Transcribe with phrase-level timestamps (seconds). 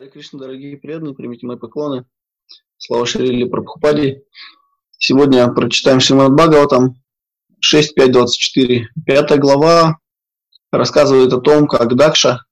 [0.00, 2.06] Харе Кришна, дорогие преданные, примите мои поклоны.
[2.78, 4.24] Слава Шрили Прабхупади.
[4.96, 6.94] Сегодня прочитаем Шримад Бхагаватам
[7.62, 8.84] 6.5.24.
[9.04, 9.98] Пятая глава
[10.72, 12.46] рассказывает о том, как Дакша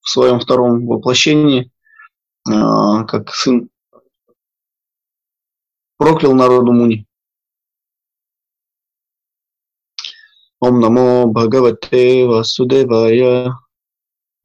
[0.00, 1.70] в своем втором воплощении,
[2.50, 3.70] а, как сын
[5.98, 7.06] проклял народу Муни.
[10.58, 13.52] Ом намо Бхагавате Васудевая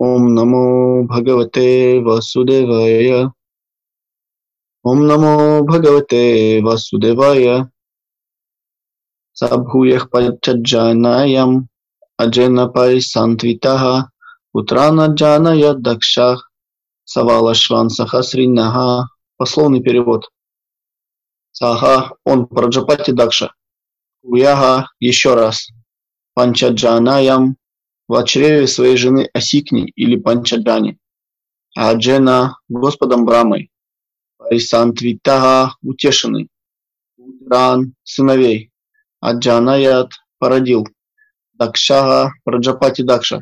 [0.07, 0.67] ॐ नमो
[1.12, 1.67] भगवते
[2.07, 3.11] वासुदेवाय
[4.93, 5.35] ॐ नमो
[5.72, 6.22] भगवते
[6.67, 7.46] वासुदेवाय
[9.41, 11.61] स भूयः पञ्चजानायम्
[12.22, 13.85] अजेन परिसन्त्वितः
[14.54, 15.04] पुत्रान्
[15.86, 16.49] дакшах
[17.04, 19.09] савалашван сахасринаха.
[19.36, 20.29] Пословный перевод.
[21.50, 23.53] Саха, он Праджапати Дакша.
[24.22, 25.68] Уяха, еще раз.
[26.35, 27.56] Панчаджанаям,
[28.07, 30.97] в чреве своей жены Асикни или Панчаджани,
[31.75, 33.70] а Джена Господом Брамой,
[34.38, 36.50] Парисантвитага утешенный,
[37.17, 38.72] Утран сыновей,
[39.19, 40.88] а Джанаят породил,
[41.53, 43.41] Дакшага Праджапати Дакша,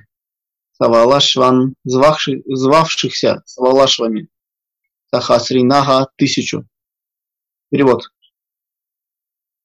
[0.71, 4.29] Савалашван, звавших, звавшихся Савалашвами,
[5.13, 6.65] Сахасринага тысячу.
[7.69, 8.03] Перевод.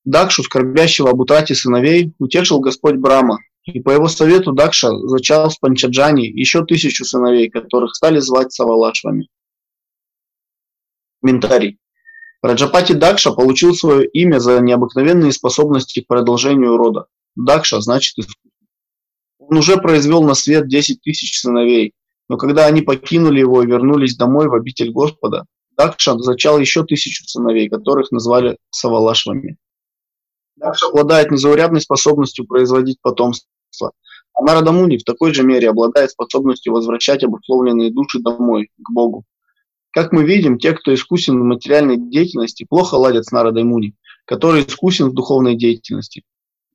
[0.05, 5.57] Дакшу, скорбящего об утрате сыновей, утешил Господь Брама, и по его совету Дакша зачал с
[5.57, 9.29] Панчаджани еще тысячу сыновей, которых стали звать Савалашвами.
[11.23, 11.79] Комментарий.
[12.43, 17.07] Раджапати Дакша получил свое имя за необыкновенные способности к продолжению рода.
[17.37, 18.51] Дакша значит искусство.
[19.39, 21.93] Он уже произвел на свет 10 тысяч сыновей,
[22.29, 25.45] но когда они покинули его и вернулись домой в обитель Господа,
[25.77, 29.59] Дакша зачал еще тысячу сыновей, которых назвали Савалашвами.
[30.61, 33.93] Также обладает незаурядной способностью производить потомство.
[34.35, 39.25] А Нарадамуни в такой же мере обладает способностью возвращать обусловленные души домой, к Богу.
[39.91, 43.95] Как мы видим, те, кто искусен в материальной деятельности, плохо ладят с Нарадамуни,
[44.25, 46.23] который искусен в духовной деятельности.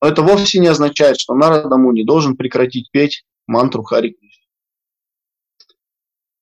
[0.02, 4.18] Но это вовсе не означает, что Нарадамуни должен прекратить петь мантру Хари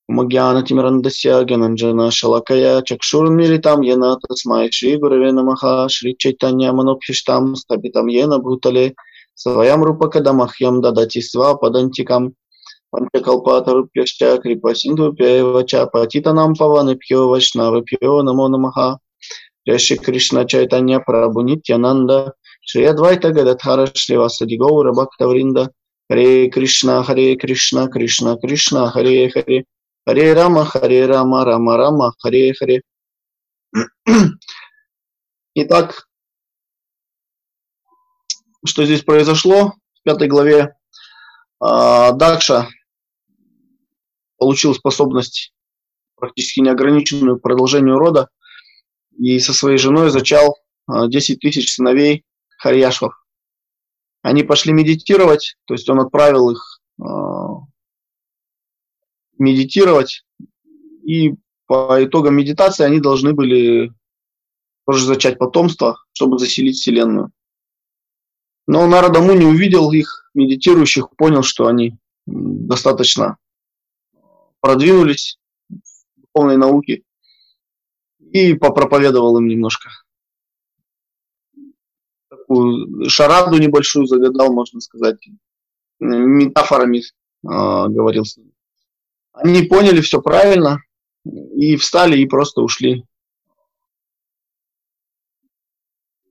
[0.08, 8.88] ज्ञानञ्जना शलाकया चक्षुर्मिलितां येन तस्मै श्रीगुरवे नमः श्रीचैतन्यमनोभीष्टां स्थापितं येन भूतले
[9.38, 12.28] स्वयं रूपकदमह्यं ददति स्वपदन्तिकं
[12.94, 18.96] पञ्चकल्पातरुभ्यश्च कृपसिन्धुभ्यैव च पतितनां पवनेभ्यो वैष्णवेभ्यो नमो नमः
[19.68, 22.10] जय श्री कृष्ण चैतन्य प्रभु नित्यानंद
[22.66, 25.58] श्री अद्वैत गदधार श्रीवासदि गौर भक्तवृंद
[26.10, 29.62] हरे कृष्ण हरे कृष्ण कृष्ण कृष्ण हरे हरे
[30.05, 32.81] Харе Рама, Харе Рама, Рама Рама, Харе Харе.
[35.55, 36.07] Итак,
[38.65, 39.75] что здесь произошло?
[39.93, 40.75] В пятой главе
[41.61, 42.67] а, Дакша
[44.37, 45.53] получил способность
[46.15, 48.27] практически неограниченную к продолжению рода
[49.17, 50.57] и со своей женой зачал
[50.89, 52.25] 10 а, тысяч сыновей
[52.57, 53.13] Харьяшвов.
[54.21, 57.61] Они пошли медитировать, то есть он отправил их а,
[59.37, 60.25] медитировать,
[61.03, 61.35] и
[61.65, 63.91] по итогам медитации они должны были
[64.85, 67.31] тоже зачать потомство, чтобы заселить Вселенную.
[68.67, 73.37] Но Нарада не увидел их медитирующих, понял, что они достаточно
[74.61, 75.37] продвинулись
[75.69, 77.03] в духовной науке
[78.19, 79.89] и попроповедовал им немножко.
[82.29, 85.17] Такую шараду небольшую загадал, можно сказать,
[85.99, 87.03] метафорами э,
[87.43, 88.52] говорил с ними.
[89.33, 90.83] Они поняли все правильно
[91.25, 93.05] и встали и просто ушли.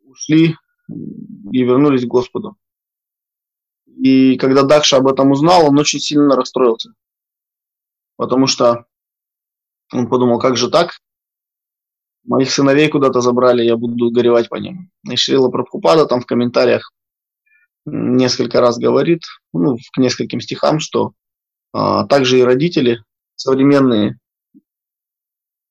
[0.05, 0.57] Ушли
[0.89, 2.57] и вернулись к Господу.
[3.87, 6.95] И когда Дакша об этом узнал, он очень сильно расстроился.
[8.17, 8.87] Потому что
[9.93, 11.01] он подумал, как же так?
[12.25, 14.91] Моих сыновей куда-то забрали, я буду горевать по ним.
[15.11, 16.93] И Шрила Прабхупада там в комментариях
[17.85, 21.15] несколько раз говорит, ну, к нескольким стихам, что
[21.73, 23.03] также и родители
[23.37, 24.19] современные,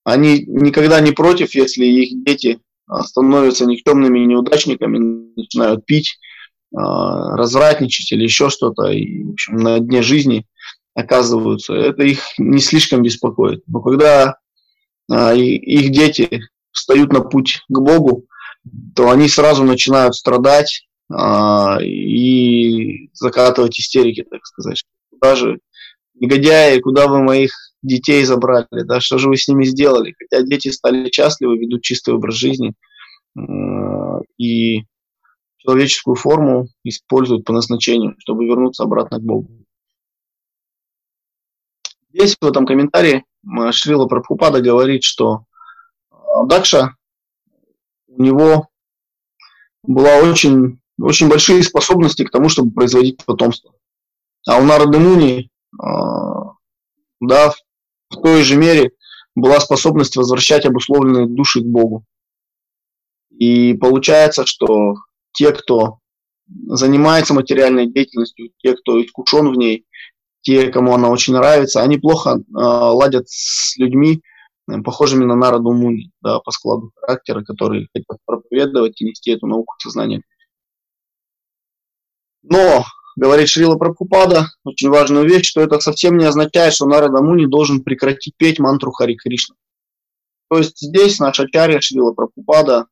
[0.03, 6.17] они никогда не против, если их дети а, становятся никчемными неудачниками, начинают пить,
[6.75, 10.45] а, развратничать или еще что-то, и, в общем, на дне жизни
[10.95, 11.73] оказываются.
[11.73, 13.63] Это их не слишком беспокоит.
[13.67, 14.35] Но когда
[15.09, 18.25] их дети встают на путь к Богу,
[18.95, 20.87] то они сразу начинают страдать
[21.81, 24.83] и закатывать истерики, так сказать.
[25.21, 25.59] Даже
[26.21, 27.51] негодяи, куда вы моих
[27.81, 30.15] детей забрали, да, что же вы с ними сделали?
[30.17, 32.73] Хотя дети стали счастливы, ведут чистый образ жизни
[34.37, 34.83] и
[35.57, 39.49] человеческую форму используют по назначению, чтобы вернуться обратно к Богу.
[42.13, 43.23] Здесь, в этом комментарии,
[43.71, 45.45] Шрила Прабхупада говорит, что
[46.45, 46.95] Дакша,
[48.07, 48.69] у него
[49.83, 53.73] была очень, очень большие способности к тому, чтобы производить потомство.
[54.47, 57.53] А у Нарды Муни, да,
[58.09, 58.91] в той же мере
[59.35, 62.05] была способность возвращать обусловленные души к Богу.
[63.29, 64.95] И получается, что
[65.31, 65.99] те, кто
[66.67, 69.85] занимается материальной деятельностью, те, кто искушен в ней,
[70.41, 74.21] те, кому она очень нравится, они плохо э, ладят с людьми,
[74.69, 79.47] э, похожими на народу Муни, да, по складу характера, которые хотят проповедовать и нести эту
[79.47, 80.23] науку сознания.
[82.43, 82.83] Но,
[83.15, 87.83] говорит Шрила Прабхупада, очень важную вещь, что это совсем не означает, что Нарада Муни должен
[87.83, 89.55] прекратить петь мантру Хари Кришна.
[90.49, 92.87] То есть здесь наша чарья Шрила Прабхупада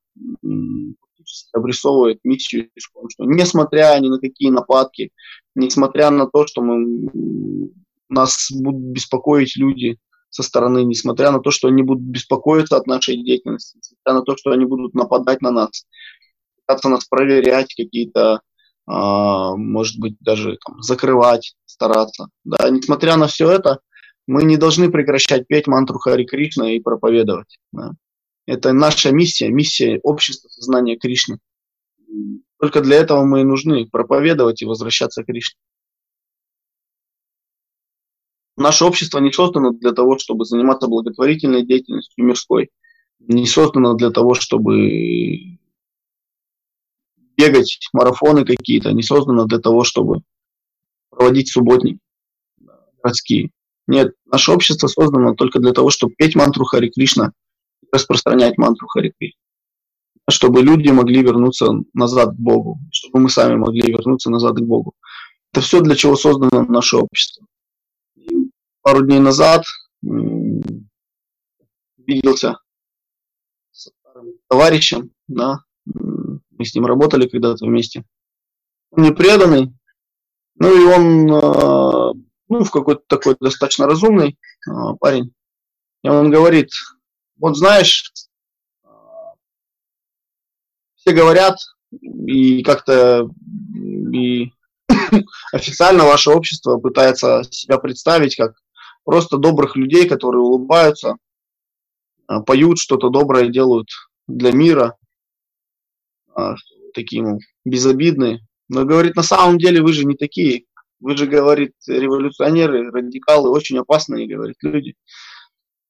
[1.53, 5.11] обрисовывает миссию что несмотря ни на какие нападки,
[5.55, 7.71] несмотря на то, что мы,
[8.09, 9.97] нас будут беспокоить люди
[10.29, 14.37] со стороны, несмотря на то, что они будут беспокоиться от нашей деятельности, несмотря на то,
[14.37, 15.85] что они будут нападать на нас,
[16.65, 18.41] пытаться нас проверять, какие-то,
[18.89, 22.29] может быть, даже там, закрывать, стараться.
[22.43, 23.79] Да, несмотря на все это,
[24.25, 27.59] мы не должны прекращать петь мантру Хари Кришна и проповедовать.
[27.71, 27.93] Да.
[28.47, 31.37] Это наша миссия, миссия общества сознания Кришны.
[32.59, 35.59] Только для этого мы и нужны проповедовать и возвращаться к Кришне.
[38.57, 42.69] Наше общество не создано для того, чтобы заниматься благотворительной деятельностью мирской.
[43.19, 45.59] Не создано для того, чтобы
[47.39, 48.91] бегать марафоны какие-то.
[48.91, 50.21] Не создано для того, чтобы
[51.09, 51.99] проводить субботники
[53.01, 53.51] городские.
[53.87, 57.31] Нет, наше общество создано только для того, чтобы петь мантру Хари Кришна–
[57.91, 59.35] распространять мантру Харикри,
[60.29, 64.93] чтобы люди могли вернуться назад к Богу, чтобы мы сами могли вернуться назад к Богу.
[65.51, 67.45] Это все для чего создано наше общество.
[68.15, 68.51] И
[68.81, 69.65] пару дней назад
[71.97, 72.59] виделся
[73.71, 73.91] с
[74.47, 75.59] товарищем, да,
[76.59, 78.03] мы с ним работали когда-то вместе.
[78.91, 79.73] Он мне преданный,
[80.55, 82.13] ну и он а,
[82.49, 85.33] ну, в какой-то такой достаточно разумный а, парень.
[86.03, 86.69] И он говорит,
[87.37, 88.11] вот знаешь,
[90.95, 91.57] все говорят,
[91.91, 93.29] и как-то
[94.13, 94.51] и
[95.53, 98.55] официально ваше общество пытается себя представить как
[99.03, 101.17] просто добрых людей, которые улыбаются,
[102.27, 103.89] а, поют что-то доброе, делают
[104.27, 104.98] для мира, а,
[106.93, 108.39] такие ну, безобидные.
[108.67, 110.65] Но говорит, на самом деле вы же не такие.
[110.99, 114.95] Вы же, говорит, революционеры, радикалы, очень опасные, говорит, люди.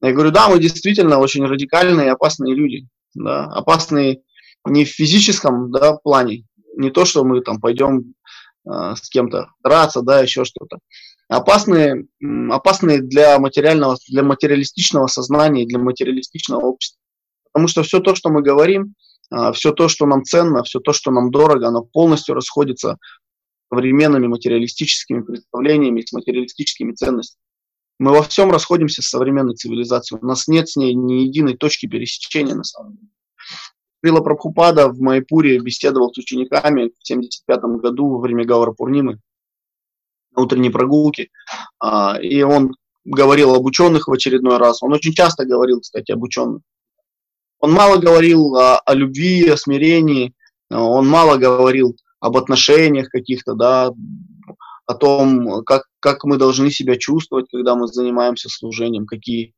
[0.01, 2.87] Я говорю, да, мы действительно очень радикальные опасные люди.
[3.15, 4.21] Да, опасные
[4.65, 8.13] не в физическом да, плане, не то, что мы там пойдем
[8.65, 10.77] э, с кем-то драться, да, еще что-то.
[11.27, 12.05] Опасные,
[12.49, 16.99] опасные для материального, для материалистичного сознания, для материалистичного общества.
[17.51, 18.95] Потому что все то, что мы говорим,
[19.53, 22.97] все то, что нам ценно, все то, что нам дорого, оно полностью расходится
[23.71, 27.43] современными материалистическими представлениями, с материалистическими ценностями.
[27.99, 30.19] Мы во всем расходимся с современной цивилизацией.
[30.21, 33.09] У нас нет с ней ни единой точки пересечения на самом деле.
[33.99, 39.19] Прила Прабхупада в Майпуре беседовал с учениками в 1975 году во время Гавара Пурнимы
[40.31, 41.29] на утренней прогулке.
[41.79, 42.73] А, и он
[43.03, 44.81] говорил об ученых в очередной раз.
[44.81, 46.61] Он очень часто говорил, кстати, об ученых.
[47.59, 50.33] Он мало говорил о, о любви, о смирении.
[50.69, 53.91] Он мало говорил об отношениях каких-то, да,
[54.85, 59.53] о том, как, как мы должны себя чувствовать, когда мы занимаемся служением, какие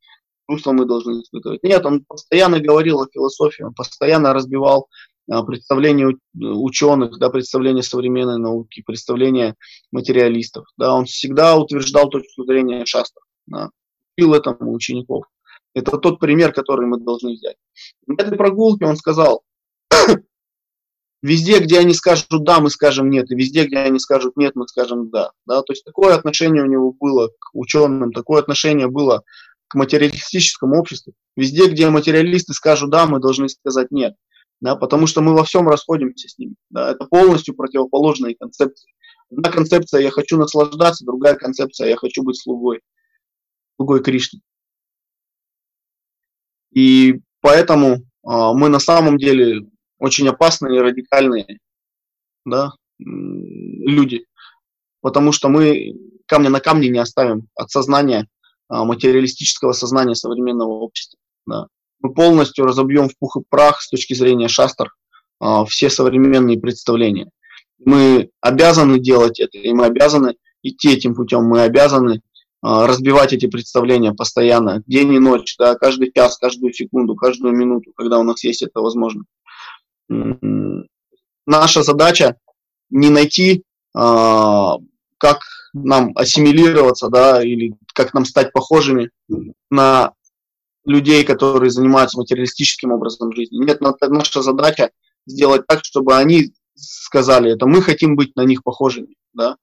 [0.50, 1.64] чувства мы должны испытывать.
[1.64, 4.88] Нет, он постоянно говорил о философии, он постоянно разбивал
[5.30, 9.56] а, представления ученых, да, представления современной науки, представления
[9.92, 10.66] материалистов.
[10.78, 13.70] Да, он всегда утверждал точку зрения шастов, да,
[14.18, 15.26] учил этому учеников.
[15.74, 17.56] Это тот пример, который мы должны взять.
[18.08, 19.44] На этой прогулке он сказал,
[21.24, 24.68] Везде, где они скажут да, мы скажем нет, и везде, где они скажут нет, мы
[24.68, 25.32] скажем да.
[25.46, 25.62] да?
[25.62, 29.24] То есть такое отношение у него было к ученым, такое отношение было
[29.68, 31.14] к материалистическому обществу.
[31.36, 34.16] Везде, где материалисты скажут да, мы должны сказать нет.
[34.62, 36.56] Да, потому что мы во всем расходимся с ними.
[36.70, 38.92] Да, это полностью противоположные концепции.
[39.32, 42.82] Одна концепция «я хочу наслаждаться», другая концепция «я хочу быть слугой»,
[43.78, 44.42] слугой Кришны.
[46.74, 49.68] И поэтому э, мы на самом деле
[50.00, 51.60] очень опасные и радикальные
[52.46, 54.26] да, люди.
[55.02, 55.94] Потому что мы
[56.26, 58.28] камня на камне не оставим от сознания,
[58.70, 61.20] а, материалистического сознания современного общества.
[61.46, 61.68] Да.
[62.00, 64.94] Мы полностью разобьем в пух и прах с точки зрения шастр
[65.40, 67.30] а, все современные представления.
[67.84, 72.22] Мы обязаны делать это, и мы обязаны идти этим путем, мы обязаны
[72.62, 78.20] разбивать эти представления постоянно, день и ночь, да, каждый час, каждую секунду, каждую минуту, когда
[78.20, 79.24] у нас есть это возможно.
[81.48, 82.38] Наша задача
[82.90, 83.64] не найти,
[83.94, 85.40] как
[85.74, 89.10] нам ассимилироваться, да, или как нам стать похожими
[89.70, 90.14] на
[90.86, 93.58] людей, которые занимаются материалистическим образом жизни.
[93.58, 94.92] Нет, наша задача
[95.26, 99.58] сделать так, чтобы они сказали это, мы хотим быть на них похожими, да.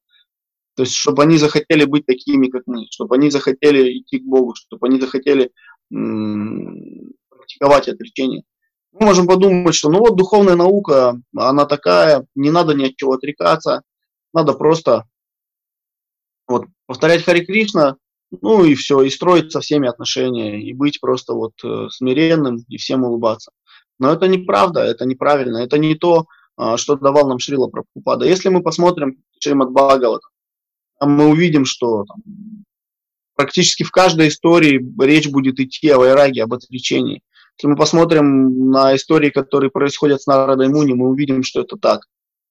[0.79, 4.55] То есть, чтобы они захотели быть такими, как мы, чтобы они захотели идти к Богу,
[4.55, 5.51] чтобы они захотели
[5.93, 8.45] м- практиковать отречение.
[8.93, 13.15] Мы можем подумать, что ну вот духовная наука, она такая, не надо ни от чего
[13.15, 13.83] отрекаться,
[14.33, 15.07] надо просто
[16.47, 17.97] вот, повторять Хари Кришна,
[18.41, 22.77] ну и все, и строить со всеми отношения, и быть просто вот э, смиренным, и
[22.77, 23.51] всем улыбаться.
[23.99, 28.27] Но это неправда, это неправильно, это не то, э, что давал нам Шрила Прабхупада.
[28.27, 29.73] Если мы посмотрим Шримад
[30.99, 32.23] Бхагават, мы увидим, что там,
[33.35, 37.23] практически в каждой истории речь будет идти о вайраге, об отречении.
[37.57, 42.03] Если мы посмотрим на истории, которые происходят с Нарадой Муни, мы увидим, что это так.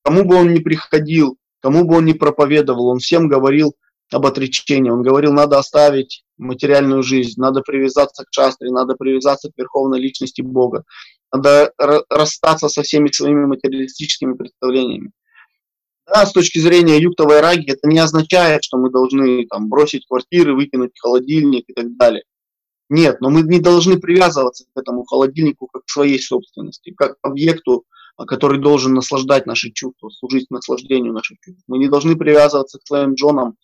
[0.03, 3.75] Кому бы он ни приходил, кому бы он ни проповедовал, он всем говорил
[4.11, 4.89] об отречении.
[4.89, 10.41] Он говорил, надо оставить материальную жизнь, надо привязаться к шастре, надо привязаться к верховной личности
[10.41, 10.83] Бога,
[11.33, 11.71] надо
[12.09, 15.11] расстаться со всеми своими материалистическими представлениями.
[16.07, 20.55] Да, с точки зрения юктовой раги, это не означает, что мы должны там, бросить квартиры,
[20.55, 22.23] выкинуть холодильник и так далее.
[22.89, 27.27] Нет, но мы не должны привязываться к этому холодильнику как к своей собственности, как к
[27.27, 27.83] объекту,
[28.25, 31.63] который должен наслаждать наши чувства, служить наслаждению наших чувств.
[31.67, 33.55] Мы не должны привязываться к своим джонам,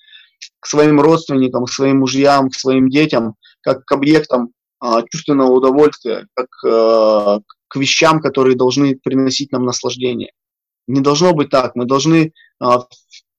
[0.60, 6.28] к своим родственникам, к своим мужьям, к своим детям, как к объектам а, чувственного удовольствия,
[6.34, 10.34] как а, к вещам, которые должны приносить нам наслаждение.
[10.88, 11.76] Не должно быть так.
[11.76, 12.86] Мы должны а,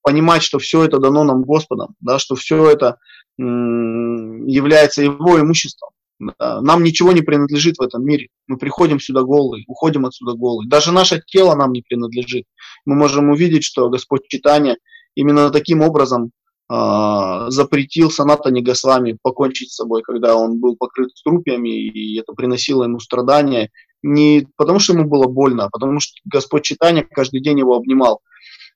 [0.03, 2.99] понимать, что все это дано нам Господом, да, что все это
[3.39, 5.91] является Его имуществом.
[6.39, 8.29] Нам ничего не принадлежит в этом мире.
[8.47, 10.69] Мы приходим сюда голые, уходим отсюда голые.
[10.69, 12.45] Даже наше тело нам не принадлежит.
[12.85, 14.77] Мы можем увидеть, что Господь Читания
[15.17, 16.31] именно таким образом
[16.73, 22.85] э, запретил Санатане Госвами покончить с собой, когда он был покрыт струпьями, и это приносило
[22.85, 23.71] ему страдания.
[24.07, 28.21] Не потому, что ему было больно, а потому что Господь Читания каждый день его обнимал.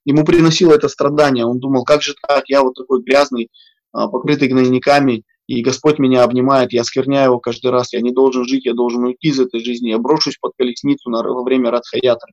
[0.06, 1.44] Ему приносило это страдание.
[1.44, 3.48] Он думал, как же так, я вот такой грязный, э,
[3.92, 8.64] покрытый гнойниками, и Господь меня обнимает, я скверняю его каждый раз, я не должен жить,
[8.64, 12.32] я должен уйти из этой жизни, я брошусь под колесницу на, время Радхаятры.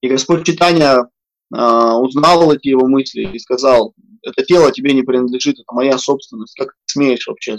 [0.00, 1.08] И Господь Читания
[1.52, 6.56] а, узнал эти его мысли и сказал, это тело тебе не принадлежит, это моя собственность,
[6.56, 7.58] как ты смеешь вообще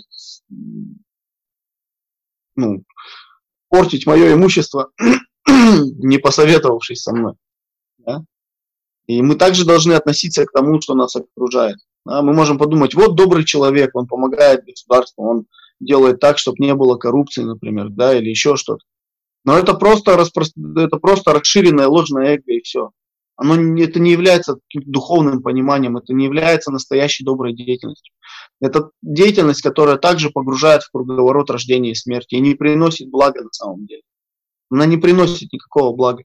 [2.56, 2.84] ну,
[3.76, 4.92] портить мое имущество,
[5.48, 7.34] не посоветовавшись со мной.
[7.98, 8.24] Да?
[9.06, 11.76] И мы также должны относиться к тому, что нас окружает.
[12.06, 12.22] Да?
[12.22, 15.46] Мы можем подумать, вот добрый человек, он помогает государству, он
[15.82, 18.86] делает так, чтобы не было коррупции, например, да, или еще что-то.
[19.44, 20.46] Но это просто, распро...
[20.78, 22.92] это просто расширенное ложное эго и все
[23.38, 28.14] оно это не является духовным пониманием, это не является настоящей доброй деятельностью.
[28.62, 33.52] Это деятельность, которая также погружает в круговорот рождения и смерти и не приносит блага на
[33.52, 34.04] самом деле.
[34.70, 36.24] Она не приносит никакого блага.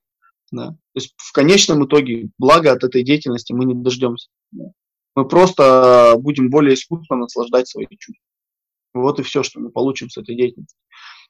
[0.52, 0.68] Да.
[0.68, 4.28] То есть в конечном итоге блага от этой деятельности мы не дождемся.
[4.52, 4.66] Да.
[5.16, 8.24] Мы просто будем более искусно наслаждать свои чувства.
[8.94, 10.76] Вот и все, что мы получим с этой деятельности.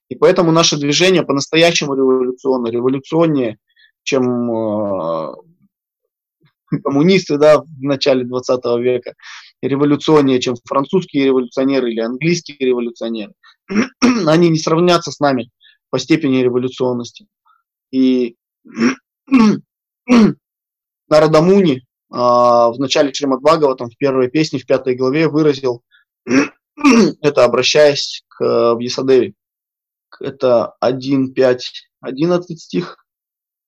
[0.08, 3.58] И поэтому наше движение по-настоящему революционно, революционнее,
[4.02, 5.34] чем э,
[6.84, 9.14] коммунисты да, в начале 20 века,
[9.62, 13.34] революционнее, чем французские революционеры или английские революционеры.
[14.26, 15.50] Они не сравнятся с нами
[15.90, 17.26] по степени революционности.
[17.90, 18.36] И
[21.08, 25.82] Нарадамуни а, в начале Шримад Бхагаватам в первой песне, в пятой главе выразил
[27.22, 29.34] это, обращаясь к Вьясадеве.
[30.20, 33.04] Это 1, 5, 11 стих.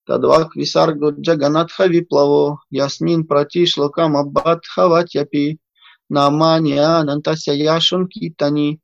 [0.07, 5.59] Тадвак висарго джаганатха виплаво, ясмин прати шлокам аббат хаватьяпи,
[6.11, 8.81] намани анантася яшун китани,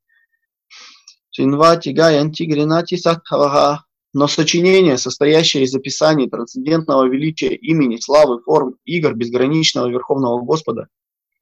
[1.31, 3.85] чинвати гаянти гринати сатхаваха.
[4.15, 10.89] Но сочинение, состоящее из описаний трансцендентного величия имени, славы, форм, игр безграничного Верховного Господа,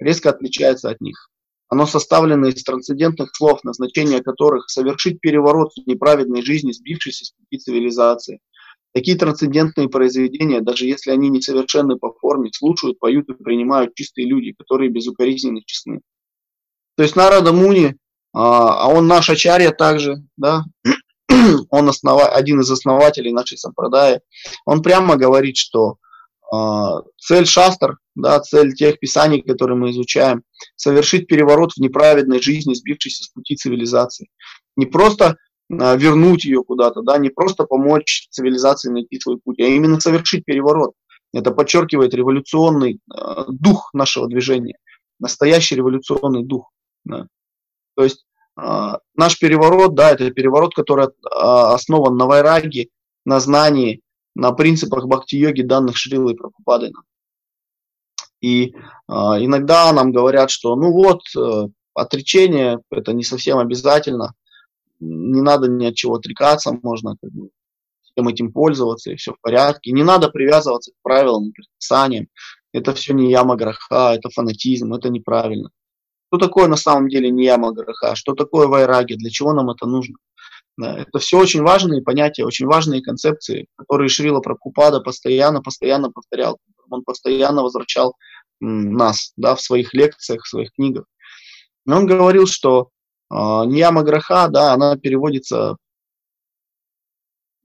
[0.01, 1.31] резко отличается от них.
[1.69, 7.59] Оно составлено из трансцендентных слов, назначение которых– совершить переворот в неправедной жизни, сбившейся с пути
[7.59, 8.41] цивилизации–
[8.97, 14.55] Такие трансцендентные произведения, даже если они несовершенны по форме, слушают, поют и принимают чистые люди,
[14.59, 16.01] которые безукоризненно честны.
[16.97, 17.97] То есть Нарада Муни,
[18.33, 20.65] а, а он наш ачарья также, да,
[21.69, 24.21] он основа, один из основателей нашей сампрадаи,
[24.65, 25.99] он прямо говорит, что
[26.51, 30.43] а, цель шастр, да, цель тех писаний, которые мы изучаем,
[30.75, 34.31] совершить переворот в неправедной жизни, сбившейся с пути цивилизации.
[34.75, 35.37] Не просто
[35.69, 40.93] вернуть ее куда-то, да, не просто помочь цивилизации найти свой путь, а именно совершить переворот.
[41.33, 44.79] Это подчеркивает революционный э, дух нашего движения,
[45.19, 46.71] настоящий революционный дух.
[47.05, 47.27] Да.
[47.95, 48.25] То есть
[48.59, 52.89] э, наш переворот, да, это переворот, который э, основан на вайраге,
[53.25, 54.01] на знании,
[54.35, 56.93] на принципах бхакти-йоги, данных Шрилы и Прабхупады.
[58.41, 58.75] И э,
[59.09, 64.35] иногда нам говорят, что ну вот, э, отречение это не совсем обязательно,
[65.01, 67.51] не надо ни от чего отрекаться, можно как бы,
[68.03, 69.93] всем этим пользоваться, и все в порядке.
[69.93, 72.29] Не надо привязываться к правилам, к предписаниям.
[72.73, 75.71] Это все не яма гроха, это фанатизм, это неправильно.
[76.29, 78.17] Что такое на самом деле не яма гроха?
[78.17, 79.15] Что такое вайраги?
[79.15, 80.17] Для чего нам это нужно?
[80.79, 86.59] Это все очень важные понятия, очень важные концепции, которые Шрила Прабхупада постоянно, постоянно повторял.
[86.91, 88.15] Он постоянно возвращал
[88.61, 91.07] нас да, в своих лекциях, в своих книгах.
[91.87, 92.91] Но он говорил, что
[93.31, 95.77] э, нияма граха, да, она переводится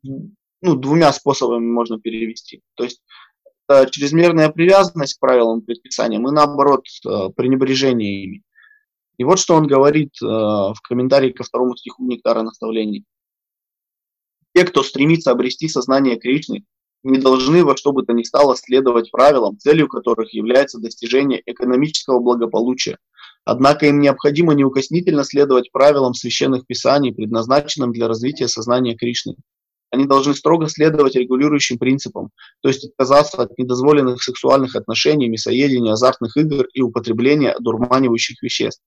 [0.04, 2.62] ну, двумя способами можно перевести.
[2.76, 3.02] То есть
[3.70, 8.44] э, чрезмерная привязанность к правилам предписаниям и наоборот э, пренебрежение ими.
[9.18, 13.06] И вот что он говорит э, в комментарии ко второму стиху Нектара наставлений.
[14.54, 16.66] Те, кто стремится обрести сознание Кришны,
[17.04, 22.20] не должны во что бы то ни стало следовать правилам, целью которых является достижение экономического
[22.20, 22.98] благополучия.
[23.44, 29.36] Однако им необходимо неукоснительно следовать правилам священных писаний, предназначенным для развития сознания Кришны.
[29.90, 32.30] Они должны строго следовать регулирующим принципам,
[32.62, 38.82] то есть отказаться от недозволенных сексуальных отношений, мясоедения, азартных игр и употребления дурманивающих веществ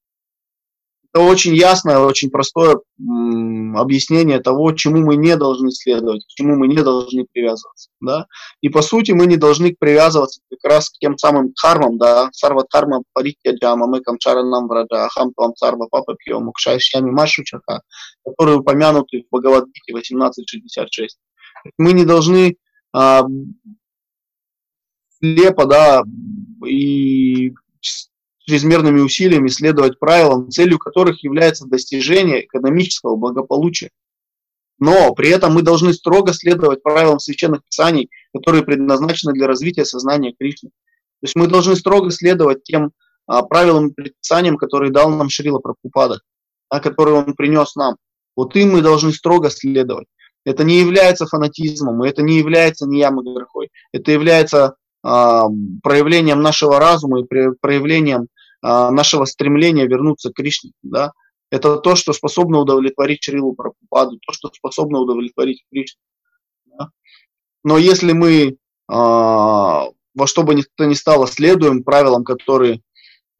[1.14, 6.66] это очень ясное, очень простое объяснение того, чему мы не должны следовать, к чему мы
[6.66, 7.90] не должны привязываться.
[8.00, 8.26] Да?
[8.62, 12.64] И по сути мы не должны привязываться как раз к тем самым кармам, да, сарва
[12.68, 17.82] карма паритя джама, мы камчара нам врада, ахам твам сарва папа пьем, мукшайшями машу чаха,
[18.24, 21.06] которые упомянуты в Бхагавадгите 18.66.
[21.78, 22.56] Мы не должны
[22.92, 23.22] а,
[25.20, 26.02] слепо, да,
[26.66, 27.52] и
[28.46, 33.90] чрезмерными усилиями следовать правилам, целью которых является достижение экономического благополучия.
[34.78, 40.34] Но при этом мы должны строго следовать правилам священных писаний, которые предназначены для развития сознания
[40.38, 40.70] Кришны.
[40.70, 42.92] То есть мы должны строго следовать тем
[43.26, 46.20] а, правилам и предписаниям, которые дал нам Шрила Прабхупада,
[46.68, 47.96] а, которые он принес нам.
[48.36, 50.06] Вот им мы должны строго следовать.
[50.44, 53.70] Это не является фанатизмом, это не является неямой грехой.
[53.92, 55.46] Это является а,
[55.82, 57.26] проявлением нашего разума и
[57.60, 58.28] проявлением
[58.66, 60.72] нашего стремления вернуться к Кришне.
[60.82, 61.12] Да?
[61.50, 66.00] Это то, что способно удовлетворить Шрилу Прабхупаду, то, что способно удовлетворить Кришну.
[66.66, 66.88] Да?
[67.62, 68.56] Но если мы
[68.88, 72.80] а, во что бы то ни стало следуем правилам, которые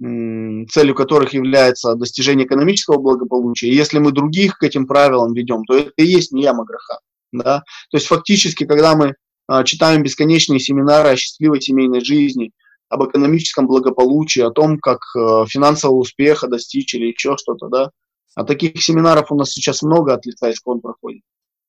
[0.00, 3.68] целью которых является достижение экономического благополучия.
[3.68, 6.98] И если мы других к этим правилам ведем, то это и есть не яма греха.
[7.32, 7.62] Да?
[7.90, 9.14] То есть фактически, когда мы
[9.46, 12.50] а, читаем бесконечные семинары о счастливой семейной жизни,
[12.88, 17.90] об экономическом благополучии, о том, как э, финансового успеха достичь или еще что-то, да.
[18.34, 21.22] А таких семинаров у нас сейчас много от лица ИСКОН проходит.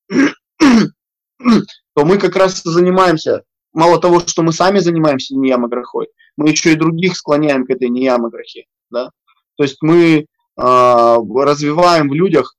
[0.10, 6.78] То мы как раз занимаемся, мало того, что мы сами занимаемся неямограхой, мы еще и
[6.78, 9.12] других склоняем к этой неямограхе, да.
[9.58, 10.25] То есть мы э,
[10.58, 12.56] развиваем в людях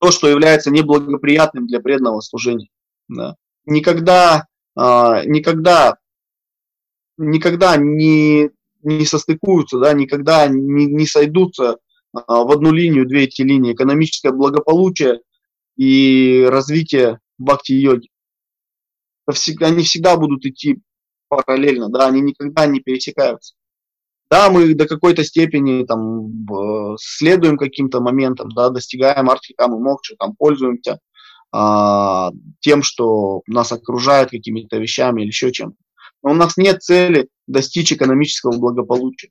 [0.00, 2.68] то, что является неблагоприятным для преданного служения.
[3.08, 3.36] Да.
[3.64, 4.46] Никогда,
[4.78, 5.96] э, никогда
[7.16, 8.50] никогда не,
[8.82, 11.78] не состыкуются, да, никогда не, не сойдутся
[12.12, 15.20] а, в одну линию две эти линии, экономическое благополучие
[15.76, 18.08] и развитие бхакти-йоги.
[19.60, 20.80] Они всегда будут идти
[21.28, 23.54] параллельно, да, они никогда не пересекаются.
[24.30, 26.30] Да, мы до какой-то степени там
[26.98, 30.98] следуем каким-то моментам, да, достигаем артхикам и мокши, там пользуемся
[31.52, 35.76] а, тем, что нас окружает какими-то вещами или еще чем-то.
[36.22, 39.30] Но у нас нет цели достичь экономического благополучия.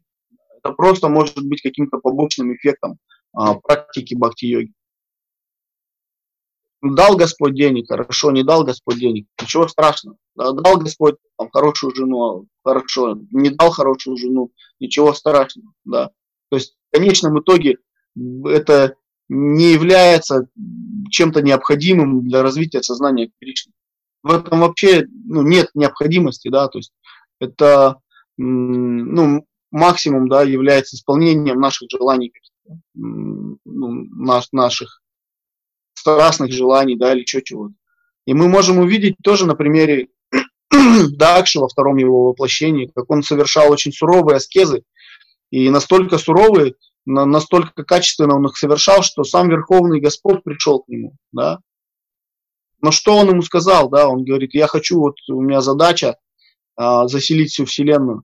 [0.58, 2.98] Это просто может быть каким-то побочным эффектом
[3.34, 4.72] а, практики бхакти-йоги.
[6.82, 10.18] Дал Господь денег, хорошо, не дал Господь денег, ничего страшного.
[10.36, 15.74] Дал Господь там, хорошую жену, хорошо, не дал хорошую жену, ничего страшного.
[15.84, 16.12] Да.
[16.50, 17.78] То есть в конечном итоге
[18.46, 18.96] это
[19.30, 20.48] не является
[21.10, 23.74] чем-то необходимым для развития сознания Кришны
[24.26, 26.92] в этом вообще ну, нет необходимости, да, то есть
[27.40, 27.98] это
[28.38, 32.34] ну, максимум, да, является исполнением наших желаний,
[32.96, 35.04] ну, наш, наших
[35.94, 37.76] страстных желаний, да, или чего-то.
[38.26, 40.10] И мы можем увидеть тоже на примере
[41.12, 44.84] Дакши во втором его воплощении, как он совершал очень суровые аскезы,
[45.52, 46.74] и настолько суровые,
[47.06, 51.60] настолько качественно он их совершал, что сам Верховный Господь пришел к нему, да.
[52.86, 56.20] Но что он ему сказал, да, он говорит, я хочу, вот у меня задача
[56.76, 58.24] а, заселить всю Вселенную.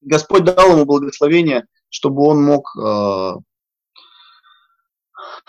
[0.00, 3.36] Господь дал ему благословение, чтобы он мог а,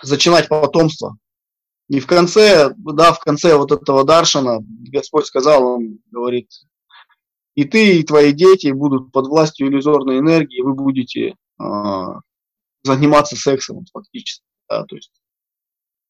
[0.02, 1.16] зачинать потомство.
[1.88, 6.50] И в конце, да, в конце вот этого Даршана Господь сказал, он говорит,
[7.56, 12.06] и ты, и твои дети будут под властью иллюзорной энергии, вы будете э,
[12.84, 14.44] заниматься сексом фактически.
[14.68, 15.14] Да, то есть,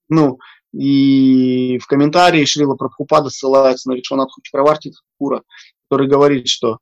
[0.10, 0.40] ну,
[0.74, 5.44] и в комментарии Шрила Прабхупада ссылается на Вишванатху Чакраварти Кура,
[5.90, 6.80] который говорит, что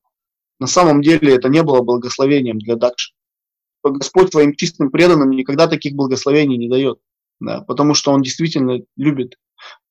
[0.59, 3.13] на самом деле это не было благословением для Дакши.
[3.83, 6.99] Господь твоим чистым преданным никогда таких благословений не дает,
[7.39, 9.35] да, потому что Он действительно любит.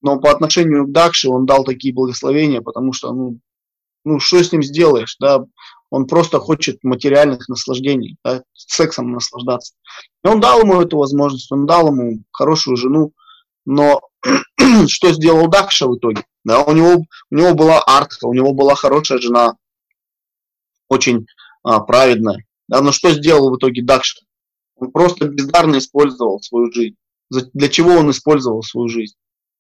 [0.03, 3.41] Но по отношению к Дакше Он дал такие благословения, потому что, ну,
[4.05, 5.45] ну что с ним сделаешь, да,
[5.91, 9.75] он просто хочет материальных наслаждений, да, сексом наслаждаться.
[10.25, 13.13] И он дал ему эту возможность, он дал ему хорошую жену,
[13.65, 14.01] но
[14.89, 16.25] что сделал Дакша в итоге?
[16.45, 19.57] Да, у него, у него была артка, у него была хорошая жена,
[20.89, 21.27] очень
[21.63, 22.45] а, праведная.
[22.69, 24.21] Да, но что сделал в итоге Дакша?
[24.77, 26.97] Он просто бездарно использовал свою жизнь.
[27.31, 29.15] Для чего он использовал свою жизнь?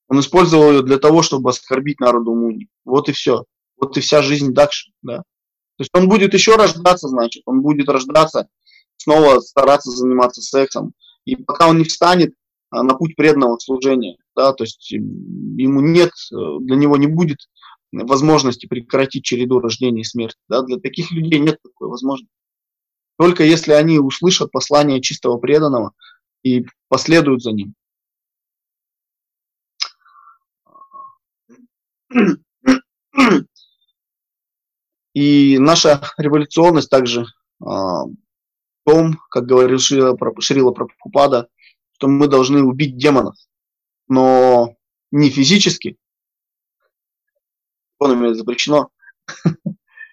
[0.08, 2.68] Он использовал ее для того, чтобы оскорбить народу Муни.
[2.84, 3.44] Вот и все.
[3.76, 4.90] Вот и вся жизнь Дакши.
[5.02, 5.18] Да.
[5.18, 8.48] То есть он будет еще рождаться, значит, он будет рождаться,
[8.96, 10.92] снова стараться заниматься сексом.
[11.24, 12.34] И пока он не встанет
[12.70, 17.38] на путь преданного служения, да, то есть ему нет, э, для него не будет
[17.92, 20.38] возможности прекратить череду рождения и смерти.
[20.48, 22.32] Да, для таких людей нет такой возможности.
[23.18, 25.92] Только если они услышат послание чистого преданного
[26.42, 27.74] и последуют за ним.
[35.14, 37.26] И наша революционность также
[37.60, 38.14] а, в
[38.84, 41.48] том, как говорил Шрила Прабхупада,
[41.98, 43.34] что мы должны убить демонов,
[44.06, 44.76] но
[45.10, 45.96] не физически,
[47.98, 48.90] законами запрещено,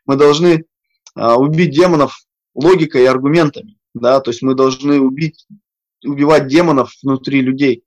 [0.05, 0.65] мы должны
[1.13, 2.19] а, убить демонов
[2.55, 5.45] логикой и аргументами, да, то есть мы должны убить,
[6.03, 7.83] убивать демонов внутри людей,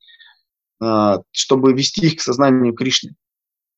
[0.81, 3.17] а, чтобы вести их к сознанию Кришны.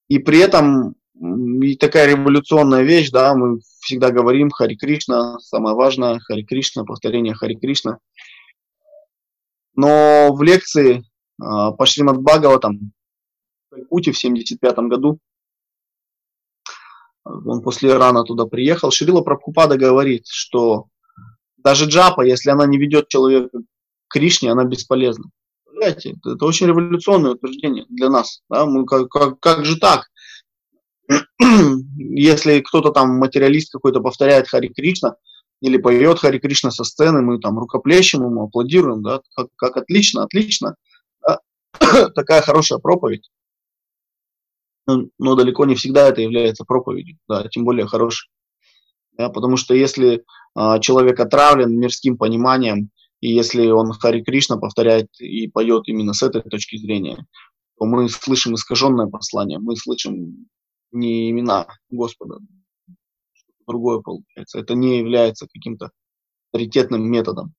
[0.09, 6.18] И при этом и такая революционная вещь, да, мы всегда говорим Хари Кришна, самое важное,
[6.18, 7.98] Хари Кришна, повторение Хари Кришна.
[9.74, 11.02] Но в лекции э,
[11.38, 12.92] по Шримад Бхагаватам
[13.70, 15.18] в Кути в 75 году,
[17.24, 20.87] он после Ирана туда приехал, Шрила Прабхупада говорит, что
[21.59, 25.30] даже джапа, если она не ведет человека к Кришне, она бесполезна.
[25.64, 28.42] Понимаете, это очень революционное утверждение для нас.
[28.48, 28.66] Да?
[28.66, 30.11] Мы, как, как, как же так?
[31.96, 35.16] если кто-то там, материалист какой-то повторяет Хари Кришна,
[35.61, 40.25] или поет Хари Кришна со сцены, мы там рукоплещем ему, аплодируем, да, как, как отлично,
[40.25, 40.77] отлично.
[41.23, 41.40] Да?
[42.14, 43.31] Такая хорошая проповедь.
[44.87, 48.31] Но, но далеко не всегда это является проповедью, да, тем более хорошей.
[49.18, 55.09] Да, потому что если а, человек отравлен мирским пониманием, и если он Хари Кришна повторяет
[55.20, 57.27] и поет именно с этой точки зрения,
[57.79, 60.49] то мы слышим искаженное послание, мы слышим
[60.90, 62.38] не имена Господа,
[63.70, 64.59] другое получается.
[64.59, 65.90] Это не является каким-то
[66.52, 67.54] авторитетным методом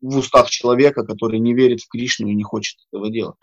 [0.00, 3.36] в устах человека, который не верит в Кришну и не хочет этого делать.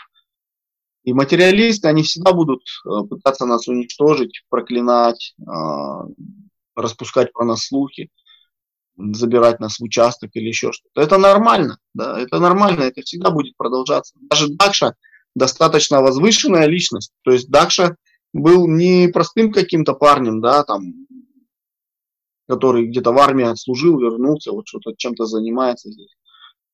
[1.04, 6.06] И материалисты, они всегда будут э, пытаться нас уничтожить, проклинать, а,
[6.76, 8.10] распускать про нас слухи,
[8.98, 11.02] забирать нас в участок или еще что-то.
[11.02, 14.14] Это нормально, да, это нормально, это всегда будет продолжаться.
[14.30, 14.96] Даже Дакша
[15.34, 17.96] достаточно возвышенная личность, то есть Дакша
[18.34, 20.94] был не простым каким-то парнем, да, там,
[22.48, 26.16] который где-то в армии отслужил, вернулся, вот что-то чем-то занимается здесь.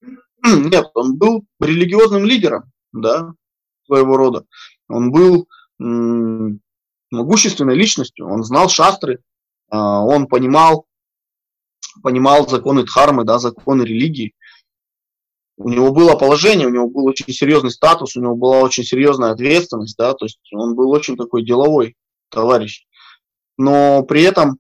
[0.44, 3.34] Нет, он был религиозным лидером, да,
[3.86, 4.46] своего рода.
[4.88, 5.48] Он был
[7.12, 9.20] могущественной личностью, он знал шастры, э,
[9.76, 10.88] он понимал,
[12.02, 14.34] понимал законы дхармы, да, законы религии
[15.58, 19.32] у него было положение, у него был очень серьезный статус, у него была очень серьезная
[19.32, 21.96] ответственность, да, то есть он был очень такой деловой
[22.30, 22.86] товарищ.
[23.58, 24.60] Но при этом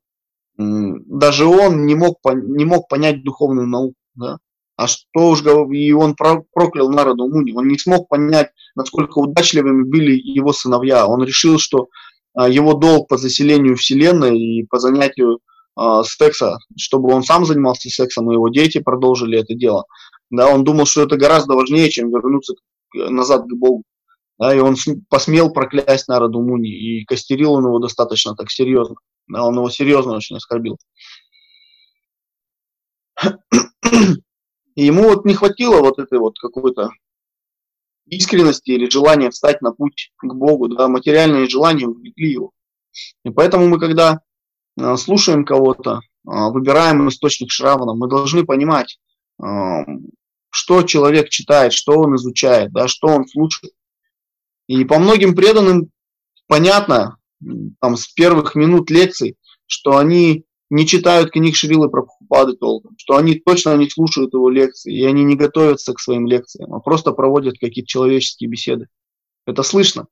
[0.58, 4.38] даже он не мог, не мог понять духовную науку, да.
[4.76, 10.12] А что уж и он проклял народу Муни, он не смог понять, насколько удачливыми были
[10.12, 11.08] его сыновья.
[11.08, 11.88] Он решил, что
[12.36, 15.40] а, его долг по заселению Вселенной и по занятию
[15.80, 19.86] э, секса, чтобы он сам занимался сексом, и его дети продолжили это дело.
[20.30, 22.54] Да, он думал, что это гораздо важнее, чем вернуться
[22.94, 23.84] назад к Богу.
[24.38, 24.76] Да, и он
[25.10, 28.96] посмел проклясть народу Муни, и костерил он его достаточно так серьезно.
[29.28, 30.78] Да, он его серьезно очень оскорбил.
[34.76, 36.92] И ему вот не хватило вот этой вот какой-то
[38.06, 42.52] искренности или желания встать на путь к Богу, да, материальные желания увлекли его.
[43.24, 44.22] И поэтому мы, когда
[44.80, 49.00] э, слушаем кого-то, э, выбираем источник Шравана, мы должны понимать,
[49.40, 53.74] что человек читает, что он изучает, да, что он слушает.
[54.68, 55.92] И по многим преданным
[56.48, 57.18] понятно,
[57.80, 63.36] там, с первых минут лекций, что они не читают книг Шрилы Прабхупады толком, что они
[63.36, 67.58] точно не слушают его лекции, и они не готовятся к своим лекциям, а просто проводят
[67.60, 68.88] какие-то человеческие беседы.
[69.46, 70.08] Это слышно.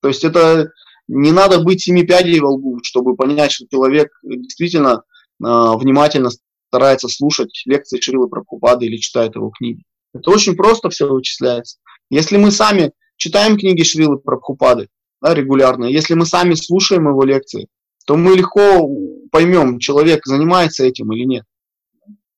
[0.00, 0.72] То есть это
[1.06, 5.02] не надо быть семи пядей во лбу, чтобы понять, что человек действительно э,
[5.40, 6.30] внимательно
[6.70, 9.82] старается слушать лекции Шрилы Прабхупады или читает его книги.
[10.14, 11.78] Это очень просто все вычисляется.
[12.10, 14.88] Если мы сами читаем книги Шрилы Прабхупады
[15.20, 17.66] да, регулярно, если мы сами слушаем его лекции,
[18.06, 18.88] то мы легко
[19.32, 21.44] поймем, человек занимается этим или нет.